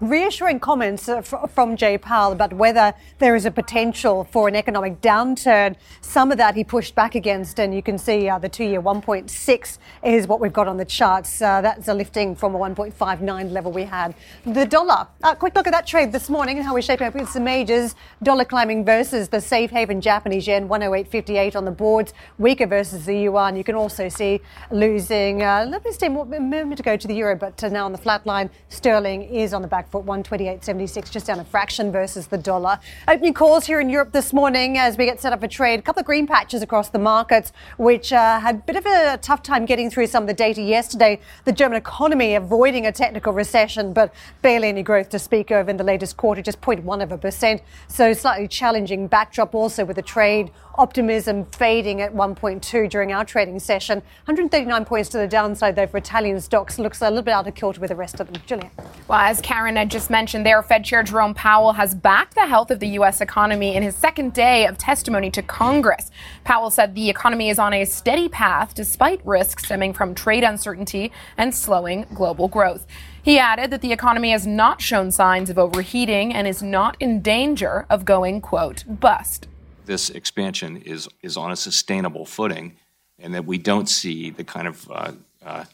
reassuring 0.00 0.60
comments 0.60 1.08
uh, 1.08 1.22
from 1.22 1.76
Jay 1.76 1.98
Powell 1.98 2.32
about 2.32 2.52
whether 2.52 2.94
there 3.18 3.34
is 3.34 3.46
a 3.46 3.50
potential 3.50 4.24
for 4.24 4.48
an 4.48 4.56
economic 4.56 5.00
downturn. 5.00 5.76
Some 6.00 6.32
of 6.32 6.38
that 6.38 6.54
he 6.54 6.64
pushed 6.64 6.94
back 6.94 7.14
against, 7.14 7.58
and 7.58 7.74
you 7.74 7.82
can 7.82 7.98
see 7.98 8.28
uh, 8.28 8.38
the 8.38 8.48
two-year 8.48 8.82
1.6 8.82 9.78
is 10.02 10.26
what 10.26 10.40
we've 10.40 10.52
got 10.52 10.68
on 10.68 10.76
the 10.76 10.84
charts. 10.84 11.40
Uh, 11.40 11.60
that's 11.60 11.88
a 11.88 11.94
lifting 11.94 12.34
from 12.34 12.54
a 12.54 12.58
1.59 12.58 13.52
level 13.52 13.72
we 13.72 13.84
had. 13.84 14.14
The 14.44 14.66
dollar. 14.66 15.06
Uh, 15.22 15.34
quick 15.34 15.54
look 15.54 15.66
at 15.66 15.72
that 15.72 15.86
trade 15.86 16.12
this 16.12 16.28
morning 16.28 16.58
and 16.58 16.66
how 16.66 16.74
we're 16.74 16.82
shaping 16.82 17.06
up 17.06 17.14
with 17.14 17.28
some 17.28 17.44
majors. 17.44 17.94
Dollar 18.22 18.44
climbing 18.44 18.84
versus 18.84 19.28
the 19.28 19.40
safe 19.40 19.70
haven 19.70 20.00
Japanese 20.00 20.46
yen 20.46 20.68
108.58 20.68 21.56
on 21.56 21.64
the 21.64 21.70
boards. 21.70 22.12
Weaker 22.38 22.66
versus 22.66 23.06
the 23.06 23.16
yuan. 23.16 23.56
You 23.56 23.64
can 23.64 23.74
also 23.74 24.08
see 24.08 24.40
losing 24.70 25.42
a 25.42 25.64
little 25.64 25.80
bit 25.80 26.02
of 26.02 26.32
a 26.32 26.40
moment 26.40 26.80
ago 26.80 26.96
to 26.96 27.08
the 27.08 27.14
euro, 27.14 27.36
but 27.36 27.62
now 27.70 27.84
on 27.84 27.92
the 27.92 27.98
flat 27.98 28.26
line, 28.26 28.50
sterling 28.68 29.22
is 29.22 29.54
on 29.54 29.62
the 29.62 29.68
back 29.68 29.83
back 29.84 29.90
foot, 29.90 30.06
128.76, 30.06 31.10
just 31.10 31.26
down 31.26 31.40
a 31.40 31.44
fraction 31.44 31.92
versus 31.92 32.26
the 32.28 32.38
dollar. 32.38 32.78
Opening 33.08 33.34
calls 33.34 33.66
here 33.66 33.80
in 33.80 33.90
Europe 33.90 34.12
this 34.12 34.32
morning 34.32 34.78
as 34.78 34.96
we 34.96 35.04
get 35.04 35.20
set 35.20 35.32
up 35.32 35.40
for 35.40 35.48
trade. 35.48 35.78
A 35.78 35.82
couple 35.82 36.00
of 36.00 36.06
green 36.06 36.26
patches 36.26 36.62
across 36.62 36.88
the 36.88 36.98
markets, 36.98 37.52
which 37.76 38.12
uh, 38.12 38.40
had 38.40 38.56
a 38.56 38.58
bit 38.58 38.76
of 38.76 38.86
a 38.86 39.18
tough 39.18 39.42
time 39.42 39.66
getting 39.66 39.90
through 39.90 40.06
some 40.06 40.22
of 40.22 40.26
the 40.26 40.34
data 40.34 40.62
yesterday. 40.62 41.20
The 41.44 41.52
German 41.52 41.76
economy 41.76 42.34
avoiding 42.34 42.86
a 42.86 42.92
technical 42.92 43.32
recession, 43.32 43.92
but 43.92 44.12
barely 44.42 44.68
any 44.68 44.82
growth 44.82 45.10
to 45.10 45.18
speak 45.18 45.50
of 45.50 45.68
in 45.68 45.76
the 45.76 45.84
latest 45.84 46.16
quarter, 46.16 46.40
just 46.40 46.60
0.1 46.60 47.02
of 47.02 47.12
a 47.12 47.18
percent. 47.18 47.62
So 47.88 48.12
slightly 48.12 48.48
challenging 48.48 49.06
backdrop 49.06 49.54
also 49.54 49.84
with 49.84 49.96
the 49.96 50.02
trade 50.02 50.50
optimism 50.76 51.44
fading 51.46 52.00
at 52.00 52.14
1.2 52.14 52.90
during 52.90 53.12
our 53.12 53.24
trading 53.24 53.58
session. 53.58 53.98
139 54.26 54.84
points 54.84 55.08
to 55.10 55.18
the 55.18 55.28
downside, 55.28 55.76
though, 55.76 55.86
for 55.86 55.98
Italian 55.98 56.40
stocks. 56.40 56.78
Looks 56.78 57.00
a 57.00 57.08
little 57.08 57.22
bit 57.22 57.32
out 57.32 57.46
of 57.46 57.54
kilter 57.54 57.80
with 57.80 57.90
the 57.90 57.96
rest 57.96 58.20
of 58.20 58.32
them. 58.32 58.42
Julia. 58.46 58.70
Well, 59.08 59.18
as 59.18 59.40
Karen 59.40 59.76
had 59.76 59.90
just 59.90 60.10
mentioned 60.10 60.44
there, 60.44 60.62
Fed 60.62 60.84
Chair 60.84 61.02
Jerome 61.02 61.34
Powell 61.34 61.72
has 61.72 61.94
backed 61.94 62.34
the 62.34 62.46
health 62.46 62.70
of 62.70 62.80
the 62.80 62.88
U.S. 62.88 63.20
economy 63.20 63.76
in 63.76 63.82
his 63.82 63.94
second 63.94 64.32
day 64.32 64.66
of 64.66 64.78
testimony 64.78 65.30
to 65.30 65.42
Congress. 65.42 66.10
Powell 66.44 66.70
said 66.70 66.94
the 66.94 67.10
economy 67.10 67.48
is 67.48 67.58
on 67.58 67.72
a 67.72 67.84
steady 67.84 68.28
path 68.28 68.74
despite 68.74 69.24
risks 69.24 69.64
stemming 69.64 69.92
from 69.92 70.14
trade 70.14 70.44
uncertainty 70.44 71.12
and 71.36 71.54
slowing 71.54 72.06
global 72.14 72.48
growth. 72.48 72.86
He 73.22 73.38
added 73.38 73.70
that 73.70 73.80
the 73.80 73.92
economy 73.92 74.32
has 74.32 74.46
not 74.46 74.82
shown 74.82 75.10
signs 75.10 75.48
of 75.48 75.58
overheating 75.58 76.34
and 76.34 76.46
is 76.46 76.62
not 76.62 76.96
in 77.00 77.22
danger 77.22 77.86
of 77.88 78.04
going, 78.04 78.42
quote, 78.42 78.84
bust 78.86 79.48
this 79.86 80.10
expansion 80.10 80.78
is 80.78 81.08
is 81.22 81.36
on 81.36 81.52
a 81.52 81.56
sustainable 81.56 82.26
footing, 82.26 82.76
and 83.18 83.34
that 83.34 83.44
we 83.44 83.58
don't 83.58 83.88
see 83.88 84.30
the 84.30 84.44
kind 84.44 84.68
of 84.68 84.90
uh, 84.90 85.12
uh, 85.44 85.64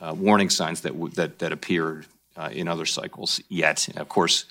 uh, 0.00 0.14
warning 0.16 0.50
signs 0.50 0.82
that 0.82 0.92
w- 0.92 1.12
that 1.14 1.38
that 1.38 1.52
appeared 1.52 2.06
uh, 2.36 2.50
in 2.52 2.68
other 2.68 2.86
cycles 2.86 3.40
yet. 3.48 3.88
Of 3.96 4.08
course, 4.08 4.44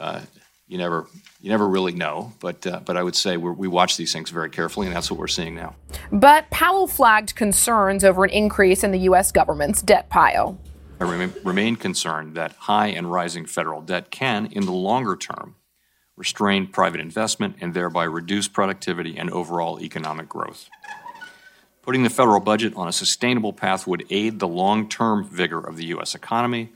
uh, 0.00 0.20
you 0.66 0.78
never 0.78 1.06
you 1.40 1.50
never 1.50 1.68
really 1.68 1.92
know, 1.92 2.32
but 2.40 2.66
uh, 2.66 2.80
but 2.84 2.96
I 2.96 3.02
would 3.02 3.16
say 3.16 3.36
we 3.36 3.68
watch 3.68 3.96
these 3.96 4.12
things 4.12 4.30
very 4.30 4.50
carefully, 4.50 4.86
and 4.86 4.96
that's 4.96 5.10
what 5.10 5.20
we're 5.20 5.28
seeing 5.28 5.54
now. 5.54 5.74
But 6.10 6.48
Powell 6.50 6.86
flagged 6.86 7.34
concerns 7.34 8.04
over 8.04 8.24
an 8.24 8.30
increase 8.30 8.82
in 8.82 8.90
the 8.90 9.00
U.S. 9.00 9.30
government's 9.30 9.82
debt 9.82 10.08
pile. 10.08 10.58
I 11.00 11.04
remain, 11.04 11.32
remain 11.42 11.76
concerned 11.76 12.34
that 12.36 12.52
high 12.52 12.86
and 12.88 13.10
rising 13.10 13.46
federal 13.46 13.80
debt 13.80 14.10
can, 14.10 14.46
in 14.46 14.64
the 14.64 14.72
longer 14.72 15.16
term, 15.16 15.56
restrain 16.16 16.66
private 16.66 17.00
investment, 17.00 17.56
and 17.60 17.74
thereby 17.74 18.04
reduce 18.04 18.48
productivity 18.48 19.16
and 19.16 19.30
overall 19.30 19.80
economic 19.80 20.28
growth. 20.28 20.68
Putting 21.82 22.02
the 22.02 22.10
federal 22.10 22.40
budget 22.40 22.74
on 22.76 22.88
a 22.88 22.92
sustainable 22.92 23.52
path 23.52 23.86
would 23.86 24.06
aid 24.10 24.38
the 24.38 24.48
long 24.48 24.88
term 24.88 25.24
vigor 25.24 25.60
of 25.60 25.76
the 25.76 25.86
U.S. 25.86 26.14
economy 26.14 26.70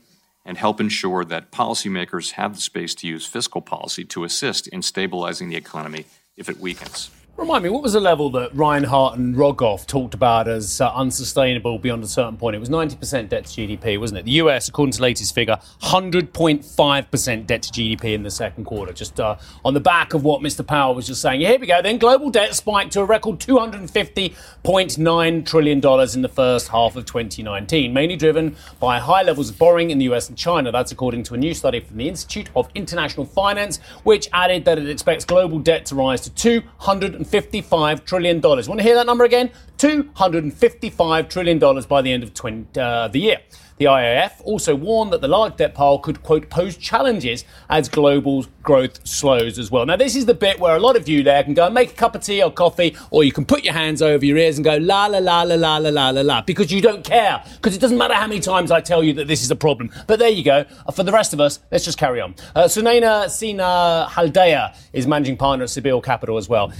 and 0.45 0.57
help 0.57 0.79
ensure 0.79 1.25
that 1.25 1.51
policymakers 1.51 2.31
have 2.31 2.55
the 2.55 2.61
space 2.61 2.95
to 2.95 3.07
use 3.07 3.25
fiscal 3.25 3.61
policy 3.61 4.05
to 4.05 4.23
assist 4.23 4.67
in 4.67 4.81
stabilizing 4.81 5.49
the 5.49 5.55
economy 5.55 6.05
if 6.37 6.49
it 6.49 6.59
weakens. 6.59 7.09
Remind 7.39 7.63
me, 7.63 7.69
what 7.69 7.81
was 7.81 7.93
the 7.93 8.01
level 8.01 8.29
that 8.31 8.53
Reinhart 8.53 9.17
and 9.17 9.33
Rogoff 9.33 9.85
talked 9.85 10.13
about 10.13 10.49
as 10.49 10.81
uh, 10.81 10.93
unsustainable 10.93 11.79
beyond 11.79 12.03
a 12.03 12.07
certain 12.07 12.35
point? 12.35 12.53
It 12.53 12.59
was 12.59 12.67
90% 12.67 13.29
debt 13.29 13.45
to 13.45 13.61
GDP, 13.61 13.97
wasn't 13.97 14.19
it? 14.19 14.25
The 14.25 14.31
US, 14.31 14.67
according 14.67 14.91
to 14.91 15.01
latest 15.01 15.33
figure, 15.33 15.57
100.5% 15.81 17.47
debt 17.47 17.61
to 17.61 17.71
GDP 17.71 18.13
in 18.13 18.23
the 18.23 18.29
second 18.29 18.65
quarter. 18.65 18.91
Just 18.91 19.21
uh, 19.21 19.37
on 19.63 19.73
the 19.73 19.79
back 19.79 20.13
of 20.13 20.25
what 20.25 20.41
Mr. 20.41 20.67
Powell 20.67 20.95
was 20.95 21.07
just 21.07 21.21
saying. 21.21 21.39
Here 21.39 21.57
we 21.57 21.65
go. 21.65 21.81
Then 21.81 21.97
global 21.97 22.29
debt 22.29 22.53
spiked 22.55 22.91
to 22.93 22.99
a 22.99 23.05
record 23.05 23.39
$250.9 23.39 25.45
trillion 25.45 25.77
in 25.77 26.21
the 26.21 26.29
first 26.29 26.67
half 26.67 26.97
of 26.97 27.05
2019, 27.05 27.93
mainly 27.93 28.17
driven 28.17 28.57
by 28.81 28.99
high 28.99 29.23
levels 29.23 29.49
of 29.49 29.57
borrowing 29.57 29.91
in 29.91 29.97
the 29.97 30.11
US 30.11 30.27
and 30.27 30.37
China. 30.37 30.73
That's 30.73 30.91
according 30.91 31.23
to 31.23 31.35
a 31.35 31.37
new 31.37 31.53
study 31.53 31.79
from 31.79 31.95
the 31.95 32.09
Institute 32.09 32.49
of 32.53 32.67
International 32.75 33.25
Finance, 33.25 33.79
which 34.03 34.27
added 34.33 34.65
that 34.65 34.77
it 34.77 34.89
expects 34.89 35.23
global 35.23 35.59
debt 35.59 35.85
to 35.85 35.95
rise 35.95 36.19
to 36.21 36.29
200 36.31 37.28
$255 37.29 38.05
trillion. 38.05 38.41
Want 38.41 38.65
to 38.65 38.83
hear 38.83 38.95
that 38.95 39.05
number 39.05 39.23
again? 39.23 39.51
$255 39.77 41.29
trillion 41.29 41.59
by 41.87 42.01
the 42.01 42.11
end 42.11 42.23
of 42.23 42.33
20, 42.33 42.79
uh, 42.79 43.07
the 43.07 43.19
year. 43.19 43.37
The 43.77 43.85
IIF 43.85 44.41
also 44.43 44.75
warned 44.75 45.13
that 45.13 45.21
the 45.21 45.29
large 45.29 45.55
debt 45.55 45.73
pile 45.73 45.99
could, 45.99 46.21
quote, 46.21 46.49
pose 46.49 46.75
challenges 46.75 47.45
as 47.69 47.87
global 47.87 48.45
growth 48.61 49.07
slows 49.07 49.57
as 49.57 49.71
well. 49.71 49.85
Now, 49.85 49.95
this 49.95 50.17
is 50.17 50.25
the 50.25 50.33
bit 50.33 50.59
where 50.59 50.75
a 50.75 50.81
lot 50.81 50.97
of 50.97 51.07
you 51.07 51.23
there 51.23 51.41
can 51.45 51.53
go 51.53 51.65
and 51.65 51.73
make 51.73 51.91
a 51.91 51.95
cup 51.95 52.13
of 52.13 52.21
tea 52.21 52.43
or 52.43 52.51
coffee, 52.51 52.97
or 53.09 53.23
you 53.23 53.31
can 53.31 53.45
put 53.45 53.63
your 53.63 53.73
hands 53.73 54.01
over 54.01 54.25
your 54.25 54.35
ears 54.35 54.57
and 54.57 54.65
go, 54.65 54.75
la, 54.75 55.05
la, 55.05 55.19
la, 55.19 55.43
la, 55.43 55.55
la, 55.55 55.77
la, 55.77 55.89
la, 55.89 56.09
la, 56.09 56.21
la, 56.21 56.41
because 56.41 56.73
you 56.73 56.81
don't 56.81 57.05
care. 57.05 57.41
Because 57.53 57.73
it 57.73 57.79
doesn't 57.79 57.97
matter 57.97 58.15
how 58.15 58.27
many 58.27 58.41
times 58.41 58.69
I 58.69 58.81
tell 58.81 59.01
you 59.01 59.13
that 59.13 59.29
this 59.29 59.43
is 59.43 59.49
a 59.49 59.55
problem. 59.55 59.91
But 60.07 60.19
there 60.19 60.27
you 60.27 60.43
go. 60.43 60.65
Uh, 60.85 60.91
for 60.91 61.03
the 61.03 61.13
rest 61.13 61.31
of 61.31 61.39
us, 61.39 61.61
let's 61.71 61.85
just 61.85 61.97
carry 61.97 62.19
on. 62.19 62.35
Uh, 62.53 62.63
Sunaina 62.65 63.27
Sinha 63.27 64.09
Haldea 64.09 64.75
is 64.91 65.07
managing 65.07 65.37
partner 65.37 65.63
at 65.63 65.69
Cebile 65.69 66.01
Capital 66.01 66.35
as 66.35 66.49
well. 66.49 66.73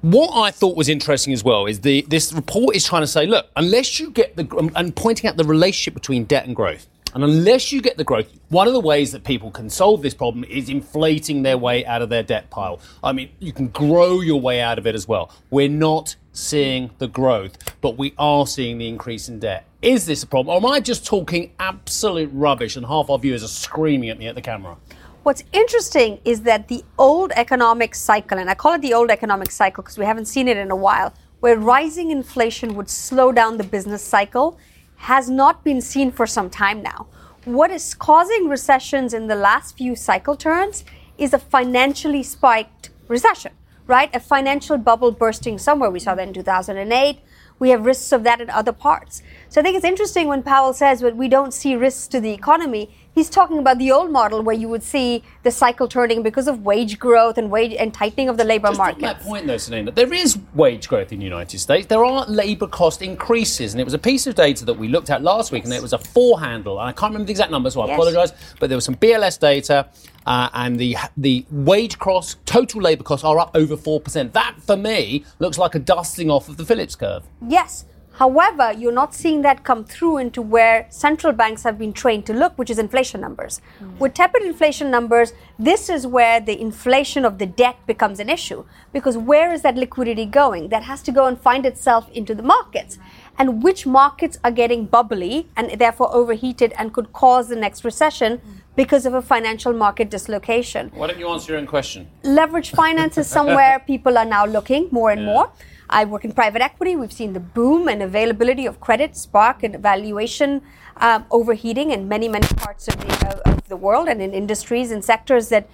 What 0.00 0.30
I 0.32 0.52
thought 0.52 0.76
was 0.76 0.88
interesting 0.88 1.32
as 1.32 1.42
well 1.42 1.66
is 1.66 1.80
the 1.80 2.02
this 2.02 2.32
report 2.32 2.76
is 2.76 2.84
trying 2.84 3.02
to 3.02 3.06
say, 3.08 3.26
look, 3.26 3.46
unless 3.56 3.98
you 3.98 4.10
get 4.10 4.36
the 4.36 4.70
and 4.76 4.94
pointing 4.94 5.28
out 5.28 5.36
the 5.36 5.42
relationship 5.42 5.92
between 5.94 6.22
debt 6.22 6.46
and 6.46 6.54
growth, 6.54 6.86
and 7.14 7.24
unless 7.24 7.72
you 7.72 7.82
get 7.82 7.96
the 7.96 8.04
growth, 8.04 8.28
one 8.48 8.68
of 8.68 8.74
the 8.74 8.80
ways 8.80 9.10
that 9.10 9.24
people 9.24 9.50
can 9.50 9.68
solve 9.68 10.02
this 10.02 10.14
problem 10.14 10.44
is 10.44 10.68
inflating 10.68 11.42
their 11.42 11.58
way 11.58 11.84
out 11.84 12.00
of 12.00 12.10
their 12.10 12.22
debt 12.22 12.48
pile. 12.48 12.78
I 13.02 13.10
mean, 13.10 13.30
you 13.40 13.52
can 13.52 13.68
grow 13.68 14.20
your 14.20 14.40
way 14.40 14.60
out 14.60 14.78
of 14.78 14.86
it 14.86 14.94
as 14.94 15.08
well. 15.08 15.32
We're 15.50 15.68
not 15.68 16.14
seeing 16.32 16.92
the 16.98 17.08
growth, 17.08 17.58
but 17.80 17.98
we 17.98 18.14
are 18.18 18.46
seeing 18.46 18.78
the 18.78 18.86
increase 18.86 19.28
in 19.28 19.40
debt. 19.40 19.64
Is 19.82 20.06
this 20.06 20.22
a 20.22 20.28
problem, 20.28 20.54
or 20.54 20.58
am 20.58 20.72
I 20.72 20.78
just 20.78 21.06
talking 21.06 21.50
absolute 21.58 22.30
rubbish 22.32 22.76
and 22.76 22.86
half 22.86 23.10
our 23.10 23.18
viewers 23.18 23.42
are 23.42 23.48
screaming 23.48 24.10
at 24.10 24.18
me 24.18 24.28
at 24.28 24.36
the 24.36 24.42
camera? 24.42 24.76
What's 25.24 25.42
interesting 25.52 26.20
is 26.24 26.42
that 26.42 26.68
the 26.68 26.84
old 26.96 27.32
economic 27.34 27.94
cycle, 27.94 28.38
and 28.38 28.48
I 28.48 28.54
call 28.54 28.74
it 28.74 28.82
the 28.82 28.94
old 28.94 29.10
economic 29.10 29.50
cycle 29.50 29.82
because 29.82 29.98
we 29.98 30.04
haven't 30.04 30.26
seen 30.26 30.48
it 30.48 30.56
in 30.56 30.70
a 30.70 30.76
while, 30.76 31.12
where 31.40 31.58
rising 31.58 32.10
inflation 32.10 32.74
would 32.76 32.88
slow 32.88 33.32
down 33.32 33.58
the 33.58 33.64
business 33.64 34.02
cycle, 34.02 34.58
has 34.96 35.28
not 35.28 35.64
been 35.64 35.80
seen 35.80 36.12
for 36.12 36.26
some 36.26 36.48
time 36.48 36.82
now. 36.82 37.08
What 37.44 37.70
is 37.70 37.94
causing 37.94 38.48
recessions 38.48 39.12
in 39.12 39.26
the 39.26 39.34
last 39.34 39.76
few 39.76 39.96
cycle 39.96 40.36
turns 40.36 40.84
is 41.18 41.34
a 41.34 41.38
financially 41.38 42.22
spiked 42.22 42.90
recession, 43.08 43.52
right? 43.88 44.14
A 44.14 44.20
financial 44.20 44.78
bubble 44.78 45.10
bursting 45.10 45.58
somewhere. 45.58 45.90
We 45.90 45.98
saw 45.98 46.14
that 46.14 46.28
in 46.28 46.34
2008. 46.34 47.18
We 47.58 47.70
have 47.70 47.84
risks 47.84 48.12
of 48.12 48.22
that 48.22 48.40
in 48.40 48.48
other 48.50 48.70
parts. 48.70 49.22
So 49.48 49.60
I 49.60 49.64
think 49.64 49.74
it's 49.74 49.84
interesting 49.84 50.28
when 50.28 50.44
Powell 50.44 50.72
says 50.72 51.00
that 51.00 51.16
we 51.16 51.26
don't 51.26 51.52
see 51.52 51.74
risks 51.74 52.06
to 52.08 52.20
the 52.20 52.30
economy 52.30 52.90
he's 53.18 53.28
talking 53.28 53.58
about 53.58 53.78
the 53.78 53.90
old 53.90 54.10
model 54.10 54.42
where 54.42 54.54
you 54.54 54.68
would 54.68 54.82
see 54.82 55.22
the 55.42 55.50
cycle 55.50 55.88
turning 55.88 56.22
because 56.22 56.46
of 56.48 56.64
wage 56.64 56.98
growth 56.98 57.36
and 57.36 57.50
wage 57.50 57.74
and 57.74 57.92
tightening 57.92 58.28
of 58.28 58.36
the 58.36 58.44
labor 58.44 58.68
Just 58.68 58.78
market. 58.78 59.00
that 59.00 59.20
point, 59.20 59.46
though, 59.46 59.56
Sunaina, 59.56 59.94
there 59.94 60.12
is 60.12 60.38
wage 60.54 60.88
growth 60.88 61.12
in 61.12 61.18
the 61.18 61.24
United 61.24 61.58
States. 61.58 61.86
There 61.86 62.04
are 62.04 62.24
labour 62.26 62.68
cost 62.68 63.02
increases, 63.02 63.74
and 63.74 63.80
it 63.80 63.84
was 63.84 63.94
a 63.94 63.98
piece 63.98 64.26
of 64.26 64.34
data 64.34 64.64
that 64.64 64.74
we 64.74 64.88
looked 64.88 65.10
at 65.10 65.22
last 65.22 65.52
week, 65.52 65.64
and 65.64 65.72
it 65.72 65.82
was 65.82 65.92
a 65.92 65.98
four 65.98 66.40
handle. 66.40 66.78
And 66.78 66.88
I 66.88 66.92
can't 66.92 67.10
remember 67.12 67.26
the 67.26 67.32
exact 67.32 67.50
number, 67.50 67.70
so 67.70 67.80
I 67.80 67.86
yes. 67.88 67.94
apologise. 67.94 68.32
But 68.60 68.68
there 68.70 68.76
was 68.76 68.84
some 68.84 68.96
BLS 68.96 69.38
data. 69.38 69.88
Uh, 70.28 70.50
and 70.52 70.78
the 70.78 70.94
the 71.16 71.46
wage 71.50 71.98
costs, 71.98 72.36
total 72.44 72.82
labour 72.82 73.02
costs, 73.02 73.24
are 73.24 73.38
up 73.38 73.50
over 73.54 73.78
four 73.78 73.98
percent. 73.98 74.34
That, 74.34 74.56
for 74.60 74.76
me, 74.76 75.24
looks 75.38 75.56
like 75.56 75.74
a 75.74 75.78
dusting 75.78 76.30
off 76.30 76.50
of 76.50 76.58
the 76.58 76.66
Phillips 76.66 76.94
curve. 76.94 77.24
Yes, 77.40 77.86
However, 78.18 78.72
you're 78.72 78.90
not 78.90 79.14
seeing 79.14 79.42
that 79.42 79.62
come 79.62 79.84
through 79.84 80.18
into 80.18 80.42
where 80.42 80.88
central 80.90 81.32
banks 81.32 81.62
have 81.62 81.78
been 81.78 81.92
trained 81.92 82.26
to 82.26 82.32
look, 82.32 82.58
which 82.58 82.68
is 82.68 82.76
inflation 82.76 83.20
numbers. 83.20 83.60
Mm. 83.80 83.96
With 84.00 84.14
tepid 84.14 84.42
inflation 84.42 84.90
numbers, 84.90 85.32
this 85.56 85.88
is 85.88 86.04
where 86.04 86.40
the 86.40 86.60
inflation 86.60 87.24
of 87.24 87.38
the 87.38 87.46
debt 87.46 87.76
becomes 87.86 88.18
an 88.18 88.28
issue. 88.28 88.64
Because 88.92 89.16
where 89.16 89.52
is 89.52 89.62
that 89.62 89.76
liquidity 89.76 90.26
going? 90.26 90.70
That 90.70 90.82
has 90.82 91.00
to 91.02 91.12
go 91.12 91.26
and 91.26 91.40
find 91.40 91.64
itself 91.64 92.10
into 92.10 92.34
the 92.34 92.42
markets. 92.42 92.98
And 93.38 93.62
which 93.62 93.86
markets 93.86 94.36
are 94.42 94.50
getting 94.50 94.86
bubbly 94.86 95.48
and 95.56 95.78
therefore 95.78 96.12
overheated 96.12 96.74
and 96.76 96.92
could 96.92 97.12
cause 97.12 97.48
the 97.48 97.54
next 97.54 97.84
recession 97.84 98.40
because 98.78 99.04
of 99.06 99.14
a 99.14 99.20
financial 99.20 99.72
market 99.72 100.08
dislocation. 100.08 100.92
Why 100.94 101.08
don't 101.08 101.18
you 101.18 101.28
answer 101.28 101.52
your 101.52 101.60
own 101.60 101.66
question? 101.66 102.08
Leverage 102.22 102.70
finance 102.70 103.18
is 103.18 103.26
somewhere 103.26 103.82
people 103.92 104.16
are 104.16 104.24
now 104.24 104.46
looking 104.46 104.88
more 104.92 105.10
and 105.10 105.22
yeah. 105.22 105.32
more. 105.32 105.50
I 105.90 106.04
work 106.04 106.24
in 106.24 106.32
private 106.32 106.62
equity. 106.62 106.94
We've 106.94 107.12
seen 107.12 107.32
the 107.32 107.40
boom 107.40 107.88
and 107.88 108.02
availability 108.02 108.66
of 108.66 108.78
credit 108.78 109.16
spark 109.16 109.64
and 109.64 109.80
valuation 109.80 110.62
um, 110.98 111.24
overheating 111.32 111.90
in 111.90 112.06
many, 112.06 112.28
many 112.28 112.46
parts 112.48 112.86
of 112.86 112.96
the, 113.00 113.50
of 113.50 113.66
the 113.68 113.76
world 113.76 114.06
and 114.08 114.22
in 114.22 114.32
industries 114.32 114.92
and 114.92 115.04
sectors 115.04 115.48
that 115.48 115.68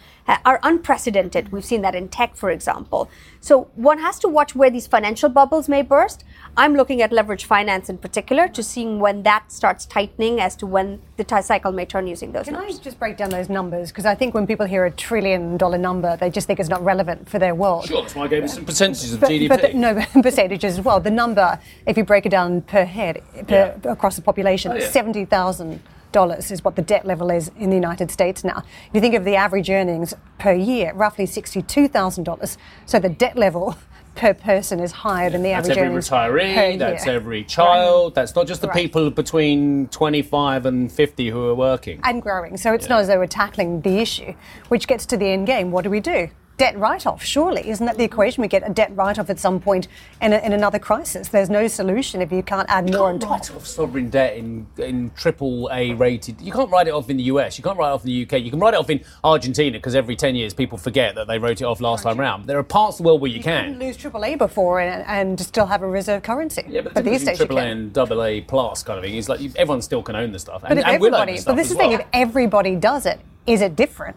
are 0.44 0.58
unprecedented. 0.62 1.52
We've 1.52 1.64
seen 1.64 1.82
that 1.82 1.94
in 1.94 2.08
tech, 2.08 2.36
for 2.36 2.50
example. 2.50 3.10
So 3.40 3.68
one 3.74 3.98
has 3.98 4.18
to 4.20 4.28
watch 4.28 4.54
where 4.54 4.70
these 4.70 4.86
financial 4.86 5.28
bubbles 5.28 5.68
may 5.68 5.82
burst. 5.82 6.24
I'm 6.56 6.74
looking 6.74 7.02
at 7.02 7.12
leverage 7.12 7.44
finance 7.46 7.88
in 7.88 7.98
particular 7.98 8.46
to 8.48 8.62
seeing 8.62 9.00
when 9.00 9.24
that 9.24 9.50
starts 9.50 9.86
tightening 9.86 10.40
as 10.40 10.54
to 10.56 10.66
when 10.66 11.02
the 11.16 11.24
t- 11.24 11.42
cycle 11.42 11.72
may 11.72 11.84
turn 11.84 12.06
using 12.06 12.30
those 12.32 12.44
Can 12.44 12.54
numbers. 12.54 12.78
I 12.78 12.82
just 12.82 12.98
break 12.98 13.16
down 13.16 13.30
those 13.30 13.48
numbers? 13.48 13.90
Because 13.90 14.06
I 14.06 14.14
think 14.14 14.34
when 14.34 14.46
people 14.46 14.66
hear 14.66 14.84
a 14.84 14.90
trillion 14.90 15.56
dollar 15.56 15.78
number, 15.78 16.16
they 16.16 16.30
just 16.30 16.46
think 16.46 16.60
it's 16.60 16.68
not 16.68 16.84
relevant 16.84 17.28
for 17.28 17.38
their 17.38 17.54
world. 17.54 17.86
Sure, 17.86 18.02
that's 18.02 18.14
why 18.14 18.24
I 18.24 18.28
gave 18.28 18.42
you 18.42 18.48
some 18.48 18.64
percentages 18.64 19.14
of 19.14 19.20
but, 19.20 19.30
GDP. 19.30 19.48
But 19.48 19.62
the, 19.62 19.74
no, 19.74 20.04
percentages 20.22 20.78
as 20.78 20.84
well. 20.84 21.00
The 21.00 21.10
number, 21.10 21.58
if 21.86 21.96
you 21.96 22.04
break 22.04 22.24
it 22.24 22.30
down 22.30 22.62
per 22.62 22.84
head, 22.84 23.22
per, 23.48 23.76
yeah. 23.84 23.92
across 23.92 24.16
the 24.16 24.22
population, 24.22 24.72
oh, 24.72 24.76
yeah. 24.76 24.88
70,000 24.88 25.80
dollars 26.12 26.52
is 26.52 26.62
what 26.62 26.76
the 26.76 26.82
debt 26.82 27.04
level 27.04 27.28
is 27.28 27.50
in 27.58 27.70
the 27.70 27.74
United 27.74 28.08
States 28.08 28.44
now. 28.44 28.62
If 28.88 28.94
you 28.94 29.00
think 29.00 29.16
of 29.16 29.24
the 29.24 29.34
average 29.34 29.68
earnings 29.68 30.14
per 30.38 30.54
year, 30.54 30.92
roughly 30.94 31.26
$62,000. 31.26 32.56
So 32.86 33.00
the 33.00 33.08
debt 33.08 33.36
level 33.36 33.76
per 34.14 34.34
person 34.34 34.80
is 34.80 34.92
higher 34.92 35.24
yeah, 35.24 35.28
than 35.30 35.42
the 35.42 35.50
average. 35.50 35.76
That's 35.76 35.78
every 35.78 36.00
retiree, 36.00 36.78
that's 36.78 37.06
every 37.06 37.44
child, 37.44 38.06
right. 38.06 38.14
that's 38.14 38.34
not 38.34 38.46
just 38.46 38.60
the 38.60 38.68
right. 38.68 38.76
people 38.76 39.10
between 39.10 39.88
25 39.88 40.66
and 40.66 40.90
50 40.90 41.30
who 41.30 41.46
are 41.48 41.54
working. 41.54 42.00
And 42.04 42.22
growing. 42.22 42.56
So 42.56 42.72
it's 42.72 42.86
yeah. 42.86 42.90
not 42.90 43.00
as 43.00 43.08
though 43.08 43.18
we're 43.18 43.26
tackling 43.26 43.80
the 43.80 43.98
issue, 43.98 44.34
which 44.68 44.86
gets 44.86 45.06
to 45.06 45.16
the 45.16 45.26
end 45.26 45.46
game. 45.46 45.70
What 45.70 45.84
do 45.84 45.90
we 45.90 46.00
do? 46.00 46.30
Debt 46.56 46.78
write-off. 46.78 47.22
Surely, 47.22 47.68
isn't 47.68 47.84
that 47.84 47.96
the 47.96 48.04
equation? 48.04 48.42
We 48.42 48.48
get 48.48 48.68
a 48.68 48.72
debt 48.72 48.94
write-off 48.94 49.30
at 49.30 49.38
some 49.38 49.60
point 49.60 49.88
in, 50.20 50.32
a, 50.32 50.38
in 50.38 50.52
another 50.52 50.78
crisis. 50.78 51.28
There's 51.28 51.50
no 51.50 51.66
solution 51.68 52.22
if 52.22 52.30
you 52.30 52.42
can't 52.42 52.68
add 52.68 52.88
you 52.88 52.96
more 52.96 53.10
can't 53.10 53.24
on 53.24 53.30
write 53.30 53.50
off 53.54 53.66
sovereign 53.66 54.10
debt 54.10 54.36
in 54.36 54.66
in 54.78 55.10
triple 55.16 55.68
A 55.72 55.94
rated. 55.94 56.40
You 56.40 56.52
can't 56.52 56.70
write 56.70 56.88
it 56.88 56.94
off 56.94 57.10
in 57.10 57.16
the 57.16 57.24
US. 57.24 57.58
You 57.58 57.64
can't 57.64 57.78
write 57.78 57.88
it 57.88 57.94
off 57.94 58.04
in 58.04 58.08
the 58.08 58.22
UK. 58.22 58.42
You 58.42 58.50
can 58.50 58.60
write 58.60 58.74
it 58.74 58.78
off 58.78 58.90
in 58.90 59.04
Argentina 59.22 59.78
because 59.78 59.94
every 59.94 60.16
ten 60.16 60.34
years 60.34 60.54
people 60.54 60.78
forget 60.78 61.14
that 61.16 61.26
they 61.26 61.38
wrote 61.38 61.60
it 61.60 61.64
off 61.64 61.80
last 61.80 62.02
time 62.02 62.18
round. 62.18 62.46
There 62.46 62.58
are 62.58 62.62
parts 62.62 62.98
of 62.98 63.04
the 63.04 63.08
world 63.08 63.20
where 63.20 63.30
you, 63.30 63.38
you 63.38 63.42
can 63.42 63.78
lose 63.78 63.96
triple 63.96 64.24
A 64.24 64.34
before 64.36 64.80
and, 64.80 65.04
and, 65.06 65.40
still 65.44 65.66
have 65.66 65.82
a 65.82 65.86
reserve 65.86 66.22
currency. 66.22 66.64
Yeah, 66.68 66.80
but, 66.80 66.94
but 66.94 67.04
these 67.04 67.24
days 67.24 67.36
triple 67.36 67.58
A 67.58 67.62
and 67.62 67.92
double 67.92 68.22
A 68.22 68.40
plus 68.40 68.82
kind 68.82 68.98
of 68.98 69.04
thing 69.04 69.14
is 69.14 69.28
like 69.28 69.40
everyone 69.56 69.82
still 69.82 70.02
can 70.02 70.16
own 70.16 70.32
the 70.32 70.38
stuff. 70.38 70.62
But 70.62 70.70
and, 70.70 70.80
if 70.80 70.86
and 70.86 70.94
everybody, 70.94 71.38
but 71.44 71.56
this 71.56 71.70
is 71.70 71.76
the 71.76 71.78
well. 71.78 71.90
thing: 71.90 72.00
if 72.00 72.06
everybody 72.12 72.76
does 72.76 73.06
it, 73.06 73.20
is 73.46 73.60
it 73.60 73.76
different? 73.76 74.16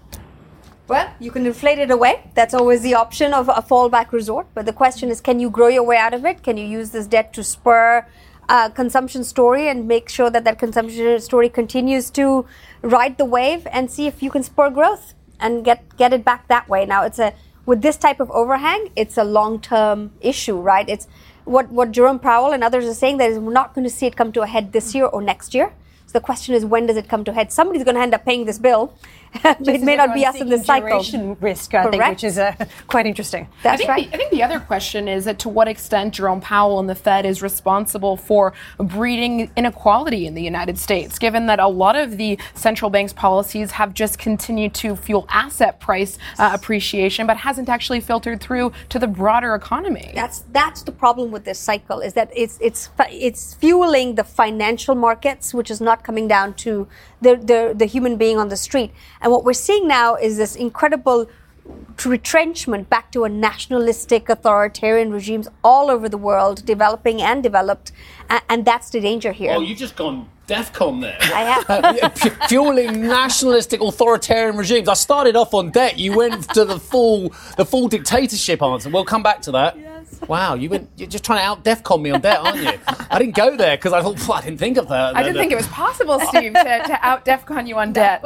Well, 0.88 1.14
you 1.20 1.32
can 1.32 1.46
inflate 1.46 1.80
it 1.80 1.92
away. 1.92 2.32
That's 2.34 2.54
always 2.54 2.82
the 2.82 2.94
option 2.94 3.34
of 3.34 3.50
a 3.50 3.62
fallback 3.62 4.14
resort. 4.14 4.48
But 4.54 4.66
the 4.66 4.72
question 4.72 5.10
is, 5.10 5.20
can 5.20 5.38
you 5.40 5.50
grow 5.50 5.68
your 5.68 5.84
way 5.84 5.98
out 5.98 6.14
of 6.14 6.24
it? 6.26 6.44
Can 6.44 6.56
you 6.56 6.66
use 6.66 6.92
this 6.92 7.08
debt 7.08 7.34
to 7.34 7.44
spur 7.44 8.08
a 8.48 8.70
consumption 8.70 9.26
story 9.26 9.68
and 9.68 9.86
make 9.86 10.08
sure 10.08 10.30
that 10.30 10.46
that 10.46 10.58
consumption 10.58 11.20
story 11.20 11.50
continues 11.50 12.10
to 12.12 12.46
ride 12.82 13.18
the 13.18 13.26
wave 13.26 13.68
and 13.70 13.92
see 13.92 14.08
if 14.08 14.24
you 14.24 14.32
can 14.32 14.44
spur 14.44 14.70
growth 14.70 15.14
and 15.42 15.66
get 15.66 15.98
get 15.98 16.14
it 16.14 16.24
back 16.24 16.48
that 16.48 16.70
way? 16.70 16.86
Now, 16.86 17.04
it's 17.04 17.20
a 17.20 17.34
with 17.66 17.82
this 17.82 17.98
type 17.98 18.22
of 18.22 18.32
overhang, 18.32 18.90
it's 18.96 19.18
a 19.18 19.26
long-term 19.26 20.14
issue, 20.22 20.58
right? 20.58 20.88
It's 20.88 21.10
what 21.44 21.70
what 21.70 21.92
Jerome 21.92 22.20
Powell 22.20 22.54
and 22.54 22.64
others 22.64 22.86
are 22.86 22.94
saying 22.94 23.18
that 23.18 23.30
is 23.30 23.40
we're 23.40 23.52
not 23.52 23.76
going 23.76 23.84
to 23.84 23.94
see 23.94 24.06
it 24.06 24.16
come 24.16 24.32
to 24.32 24.42
a 24.42 24.48
head 24.48 24.72
this 24.72 24.96
year 24.96 25.08
or 25.08 25.22
next 25.22 25.54
year. 25.54 25.74
So 26.06 26.14
the 26.14 26.22
question 26.22 26.56
is, 26.56 26.64
when 26.64 26.86
does 26.86 26.96
it 26.96 27.10
come 27.10 27.26
to 27.26 27.34
head? 27.34 27.52
Somebody's 27.52 27.84
going 27.84 27.96
to 27.96 28.02
end 28.02 28.14
up 28.14 28.24
paying 28.24 28.46
this 28.46 28.58
bill. 28.58 28.94
it 29.44 29.82
may 29.82 29.96
not 29.96 30.14
be 30.14 30.26
us 30.26 30.40
in 30.40 30.50
the 30.50 30.58
cycle. 30.58 31.36
risk, 31.40 31.74
I 31.74 31.84
Correct. 31.84 31.92
think, 31.92 32.10
which 32.10 32.24
is 32.24 32.38
uh, 32.38 32.56
quite 32.88 33.06
interesting. 33.06 33.48
That's 33.64 33.84
I 33.84 33.88
right. 33.88 34.12
The, 34.12 34.16
I 34.16 34.18
think 34.18 34.32
the 34.32 34.44
other 34.44 34.60
question 34.60 35.08
is 35.08 35.26
that 35.26 35.40
to 35.40 35.50
what 35.50 35.68
extent 35.68 36.14
Jerome 36.16 36.42
Powell 36.42 36.80
and 36.80 36.90
the 36.90 36.96
Fed 36.96 37.26
is 37.26 37.42
responsible 37.42 38.16
for 38.16 38.54
breeding 38.78 39.52
inequality 39.56 40.26
in 40.26 40.34
the 40.34 40.42
United 40.42 40.78
States, 40.80 41.20
given 41.20 41.48
that 41.48 41.60
a 41.60 41.68
lot 41.68 41.96
of 41.96 42.18
the 42.18 42.40
central 42.54 42.90
bank's 42.90 43.14
policies 43.14 43.72
have 43.72 43.94
just 43.94 44.18
continued 44.18 44.74
to 44.76 44.96
fuel 44.96 45.26
asset 45.30 45.80
price 45.80 46.18
uh, 46.40 46.52
appreciation, 46.54 47.28
but 47.28 47.38
hasn't 47.38 47.68
actually 47.68 48.00
filtered 48.00 48.40
through 48.42 48.72
to 48.90 48.98
the 48.98 49.08
broader 49.08 49.56
economy. 49.56 50.12
That's 50.16 50.40
that's 50.54 50.84
the 50.84 50.92
problem 50.94 51.32
with 51.32 51.44
this 51.44 51.60
cycle 51.60 52.00
is 52.00 52.14
that 52.14 52.32
it's 52.34 52.58
it's 52.62 52.90
it's 53.10 53.56
fueling 53.56 54.16
the 54.16 54.24
financial 54.24 54.96
markets, 54.96 55.54
which 55.54 55.70
is 55.70 55.82
not 55.82 55.98
not 55.98 56.04
coming 56.04 56.28
down 56.28 56.54
to 56.54 56.88
the, 57.22 57.36
the, 57.36 57.74
the 57.76 57.86
human 57.86 58.18
being 58.18 58.38
on 58.38 58.50
the 58.50 58.58
street. 58.58 58.92
And 59.22 59.32
what 59.32 59.44
we're 59.44 59.54
seeing 59.54 59.88
now 59.88 60.16
is 60.16 60.38
this 60.38 60.56
incredible 60.56 61.30
retrenchment 62.06 62.90
back 62.90 63.12
to 63.12 63.24
a 63.24 63.30
nationalistic 63.30 64.30
authoritarian 64.30 65.12
regimes 65.12 65.48
all 65.64 65.90
over 65.90 66.08
the 66.08 66.18
world, 66.18 66.66
developing 66.66 67.22
and 67.22 67.44
developed, 67.44 67.92
and, 68.30 68.42
and 68.50 68.66
that's 68.66 68.90
the 68.90 69.02
danger 69.02 69.32
here. 69.32 69.54
Oh, 69.54 69.62
you've 69.62 69.78
just 69.78 69.96
gone 69.96 70.30
DEFCON 70.48 71.02
there. 71.02 71.18
I 71.22 71.42
have. 71.42 72.18
Fueling 72.48 73.02
nationalistic 73.02 73.82
authoritarian 73.82 74.56
regimes. 74.56 74.88
I 74.88 74.94
started 74.94 75.36
off 75.36 75.54
on 75.54 75.72
debt. 75.72 76.00
You 76.00 76.16
went 76.16 76.50
to 76.54 76.64
the 76.64 76.80
full 76.80 77.34
the 77.58 77.66
full 77.66 77.90
dictatorship 77.90 78.62
answer. 78.62 78.90
We'll 78.90 79.04
come 79.06 79.24
back 79.24 79.42
to 79.44 79.52
that. 79.52 79.78
Yes. 79.78 79.97
Wow, 80.28 80.56
you 80.56 80.70
went, 80.70 80.90
you're 80.98 81.08
just 81.08 81.24
trying 81.24 81.40
to 81.40 81.44
out 81.44 81.64
DEFCON 81.64 82.02
me 82.02 82.12
on 82.12 82.22
debt, 82.22 82.40
aren't 82.40 82.62
you? 82.62 82.72
I 83.10 83.20
didn't 83.20 83.36
go 83.36 83.56
there 83.56 83.78
because 83.78 83.94
I 83.94 84.02
thought, 84.02 84.20
well, 84.28 84.34
I 84.34 84.42
didn't 84.42 84.60
think 84.60 84.78
of 84.78 84.88
that. 84.90 85.16
I 85.16 85.24
didn't 85.24 85.38
think 85.38 85.52
it 85.52 85.56
was 85.56 85.68
possible, 85.68 86.20
Steve, 86.20 86.54
to, 86.54 86.64
to 86.64 87.00
out 87.02 87.26
DEFCON 87.26 87.68
you 87.68 87.78
on 87.78 87.94
debt. 87.94 88.24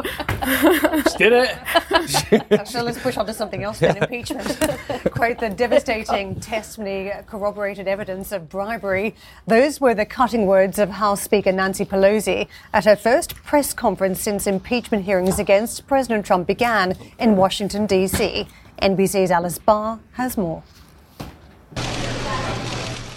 Just 1.04 1.18
did 1.18 1.34
it. 1.34 2.68
so 2.68 2.84
let's 2.84 3.00
push 3.00 3.18
on 3.18 3.26
to 3.26 3.34
something 3.34 3.64
else 3.64 3.80
then 3.80 3.98
impeachment. 3.98 4.48
Quote 5.12 5.40
the 5.40 5.50
devastating 5.50 6.40
testimony 6.40 7.12
corroborated 7.28 7.88
evidence 7.88 8.32
of 8.32 8.50
bribery. 8.50 9.16
Those 9.48 9.80
were 9.82 9.94
the 9.94 10.06
cutting 10.06 10.46
words 10.46 10.80
of 10.80 10.90
House 10.90 11.22
Speaker 11.22 11.52
Nancy 11.52 11.86
Pelosi 11.86 12.48
at 12.74 12.86
her 12.86 12.96
first 12.96 13.36
press 13.36 13.74
conference 13.74 14.22
since 14.22 14.48
impeachment 14.48 15.06
hearings 15.06 15.40
against 15.40 15.88
President 15.88 16.26
Trump 16.26 16.48
began 16.48 16.96
in 17.20 17.36
Washington, 17.36 17.86
D.C. 17.86 18.48
NBC's 18.82 19.32
Alice 19.32 19.60
Barr 19.60 20.00
has 20.14 20.38
more. 20.38 20.64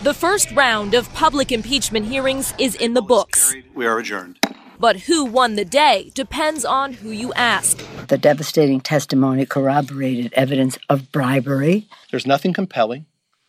The 0.05 0.13
first 0.13 0.51
round 0.51 0.93
of 0.93 1.11
public 1.15 1.51
impeachment 1.51 2.05
hearings 2.05 2.53
is 2.59 2.75
in 2.75 2.93
the 2.93 3.01
books. 3.01 3.55
We 3.75 3.87
are 3.87 3.99
adjourned. 3.99 4.39
But 4.79 5.01
who 5.01 5.25
won 5.25 5.55
the 5.57 5.65
day 5.65 6.13
depends 6.15 6.63
on 6.63 6.93
who 6.93 7.09
you 7.09 7.33
ask. 7.33 7.83
The 8.09 8.19
devastating 8.19 8.83
testimony 8.83 9.47
corroborated 9.47 10.35
evidence 10.35 10.77
of 10.91 11.11
bribery. 11.11 11.89
There's 12.11 12.27
nothing 12.27 12.53
compelling. 12.53 13.07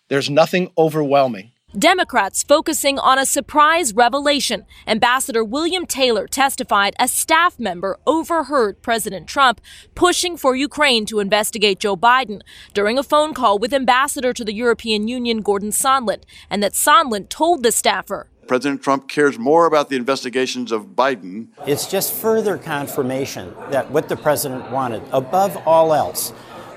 There's 0.07 0.29
nothing 0.29 0.71
overwhelming. 0.77 1.51
Democrats 1.75 2.43
focusing 2.43 2.97
on 2.97 3.19
a 3.19 3.25
surprise 3.25 3.93
revelation. 3.93 4.65
Ambassador 4.87 5.43
William 5.43 5.85
Taylor 5.85 6.27
testified 6.27 6.95
a 6.99 7.07
staff 7.07 7.59
member 7.59 7.97
overheard 8.07 8.81
President 8.81 9.27
Trump 9.27 9.59
pushing 9.93 10.37
for 10.37 10.55
Ukraine 10.55 11.05
to 11.05 11.19
investigate 11.19 11.79
Joe 11.79 11.97
Biden 11.97 12.41
during 12.73 12.97
a 12.97 13.03
phone 13.03 13.33
call 13.33 13.59
with 13.59 13.73
Ambassador 13.73 14.31
to 14.33 14.45
the 14.45 14.53
European 14.53 15.07
Union 15.07 15.41
Gordon 15.41 15.71
Sondland, 15.71 16.23
and 16.49 16.63
that 16.63 16.73
Sondland 16.73 17.29
told 17.29 17.63
the 17.63 17.71
staffer 17.71 18.29
President 18.47 18.83
Trump 18.83 19.09
cares 19.09 19.39
more 19.39 19.65
about 19.65 19.89
the 19.89 19.95
investigations 19.95 20.71
of 20.71 20.89
Biden. 20.89 21.47
It's 21.65 21.87
just 21.87 22.13
further 22.13 22.57
confirmation 22.57 23.53
that 23.71 23.89
what 23.89 24.07
the 24.07 24.15
president 24.15 24.69
wanted, 24.69 25.01
above 25.11 25.57
all 25.65 25.93
else, 25.93 26.31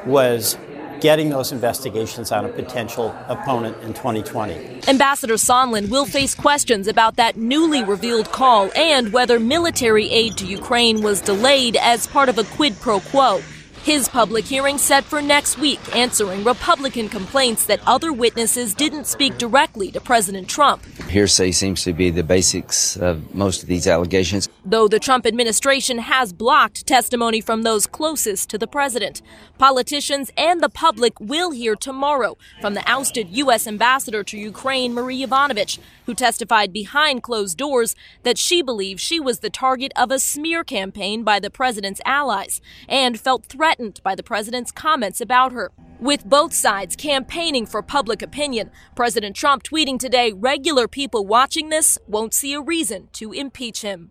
was 0.06 0.56
getting 1.00 1.30
those 1.30 1.52
investigations 1.52 2.32
on 2.32 2.44
a 2.44 2.48
potential 2.48 3.16
opponent 3.28 3.76
in 3.82 3.94
2020. 3.94 4.88
Ambassador 4.88 5.34
Sondland 5.34 5.88
will 5.88 6.06
face 6.06 6.34
questions 6.34 6.86
about 6.86 7.16
that 7.16 7.36
newly 7.36 7.84
revealed 7.84 8.30
call 8.32 8.70
and 8.76 9.12
whether 9.12 9.38
military 9.38 10.10
aid 10.10 10.36
to 10.38 10.46
Ukraine 10.46 11.02
was 11.02 11.20
delayed 11.20 11.76
as 11.76 12.06
part 12.06 12.28
of 12.28 12.38
a 12.38 12.44
quid 12.44 12.78
pro 12.80 13.00
quo. 13.00 13.40
His 13.88 14.06
public 14.06 14.44
hearing 14.44 14.76
set 14.76 15.02
for 15.04 15.22
next 15.22 15.56
week, 15.56 15.80
answering 15.96 16.44
Republican 16.44 17.08
complaints 17.08 17.64
that 17.64 17.80
other 17.86 18.12
witnesses 18.12 18.74
didn't 18.74 19.06
speak 19.06 19.38
directly 19.38 19.90
to 19.92 19.98
President 19.98 20.46
Trump. 20.46 20.84
Hearsay 21.08 21.52
seems 21.52 21.84
to 21.84 21.94
be 21.94 22.10
the 22.10 22.22
basics 22.22 22.98
of 22.98 23.34
most 23.34 23.62
of 23.62 23.68
these 23.70 23.86
allegations. 23.86 24.46
though 24.62 24.88
the 24.88 24.98
Trump 24.98 25.24
administration 25.24 25.96
has 26.00 26.34
blocked 26.34 26.86
testimony 26.86 27.40
from 27.40 27.62
those 27.62 27.86
closest 27.86 28.50
to 28.50 28.58
the 28.58 28.66
president. 28.66 29.22
Politicians 29.56 30.30
and 30.36 30.62
the 30.62 30.68
public 30.68 31.18
will 31.18 31.52
hear 31.52 31.74
tomorrow 31.74 32.36
from 32.60 32.74
the 32.74 32.82
ousted 32.86 33.30
U.S. 33.30 33.66
ambassador 33.66 34.22
to 34.22 34.36
Ukraine, 34.36 34.92
Marie 34.92 35.24
Yovanovitch, 35.24 35.78
who 36.04 36.14
testified 36.14 36.74
behind 36.74 37.22
closed 37.22 37.56
doors 37.56 37.96
that 38.24 38.36
she 38.36 38.60
believes 38.60 39.00
she 39.00 39.18
was 39.18 39.38
the 39.38 39.48
target 39.48 39.92
of 39.96 40.10
a 40.10 40.18
smear 40.18 40.62
campaign 40.62 41.22
by 41.22 41.40
the 41.40 41.50
president's 41.50 42.02
allies 42.04 42.60
and 42.86 43.18
felt 43.18 43.46
threatened 43.46 43.77
by 44.02 44.14
the 44.14 44.22
president's 44.22 44.72
comments 44.72 45.20
about 45.20 45.52
her. 45.52 45.70
With 46.00 46.24
both 46.24 46.52
sides 46.52 46.96
campaigning 46.96 47.64
for 47.66 47.82
public 47.82 48.22
opinion, 48.22 48.70
President 48.94 49.36
Trump 49.36 49.62
tweeting 49.62 49.98
today 49.98 50.32
regular 50.32 50.88
people 50.88 51.26
watching 51.26 51.68
this 51.68 51.98
won't 52.06 52.34
see 52.34 52.54
a 52.54 52.60
reason 52.60 53.08
to 53.12 53.32
impeach 53.32 53.82
him. 53.82 54.10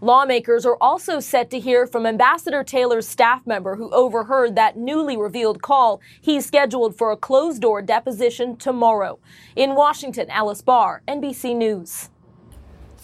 Lawmakers 0.00 0.64
are 0.64 0.78
also 0.80 1.20
set 1.20 1.50
to 1.50 1.60
hear 1.60 1.86
from 1.86 2.06
Ambassador 2.06 2.64
Taylor's 2.64 3.06
staff 3.06 3.46
member 3.46 3.76
who 3.76 3.90
overheard 3.90 4.56
that 4.56 4.76
newly 4.76 5.16
revealed 5.16 5.60
call. 5.60 6.00
He's 6.20 6.46
scheduled 6.46 6.96
for 6.96 7.10
a 7.10 7.16
closed 7.16 7.60
door 7.60 7.82
deposition 7.82 8.56
tomorrow. 8.56 9.18
In 9.56 9.74
Washington, 9.74 10.30
Alice 10.30 10.62
Barr, 10.62 11.02
NBC 11.06 11.54
News. 11.54 12.08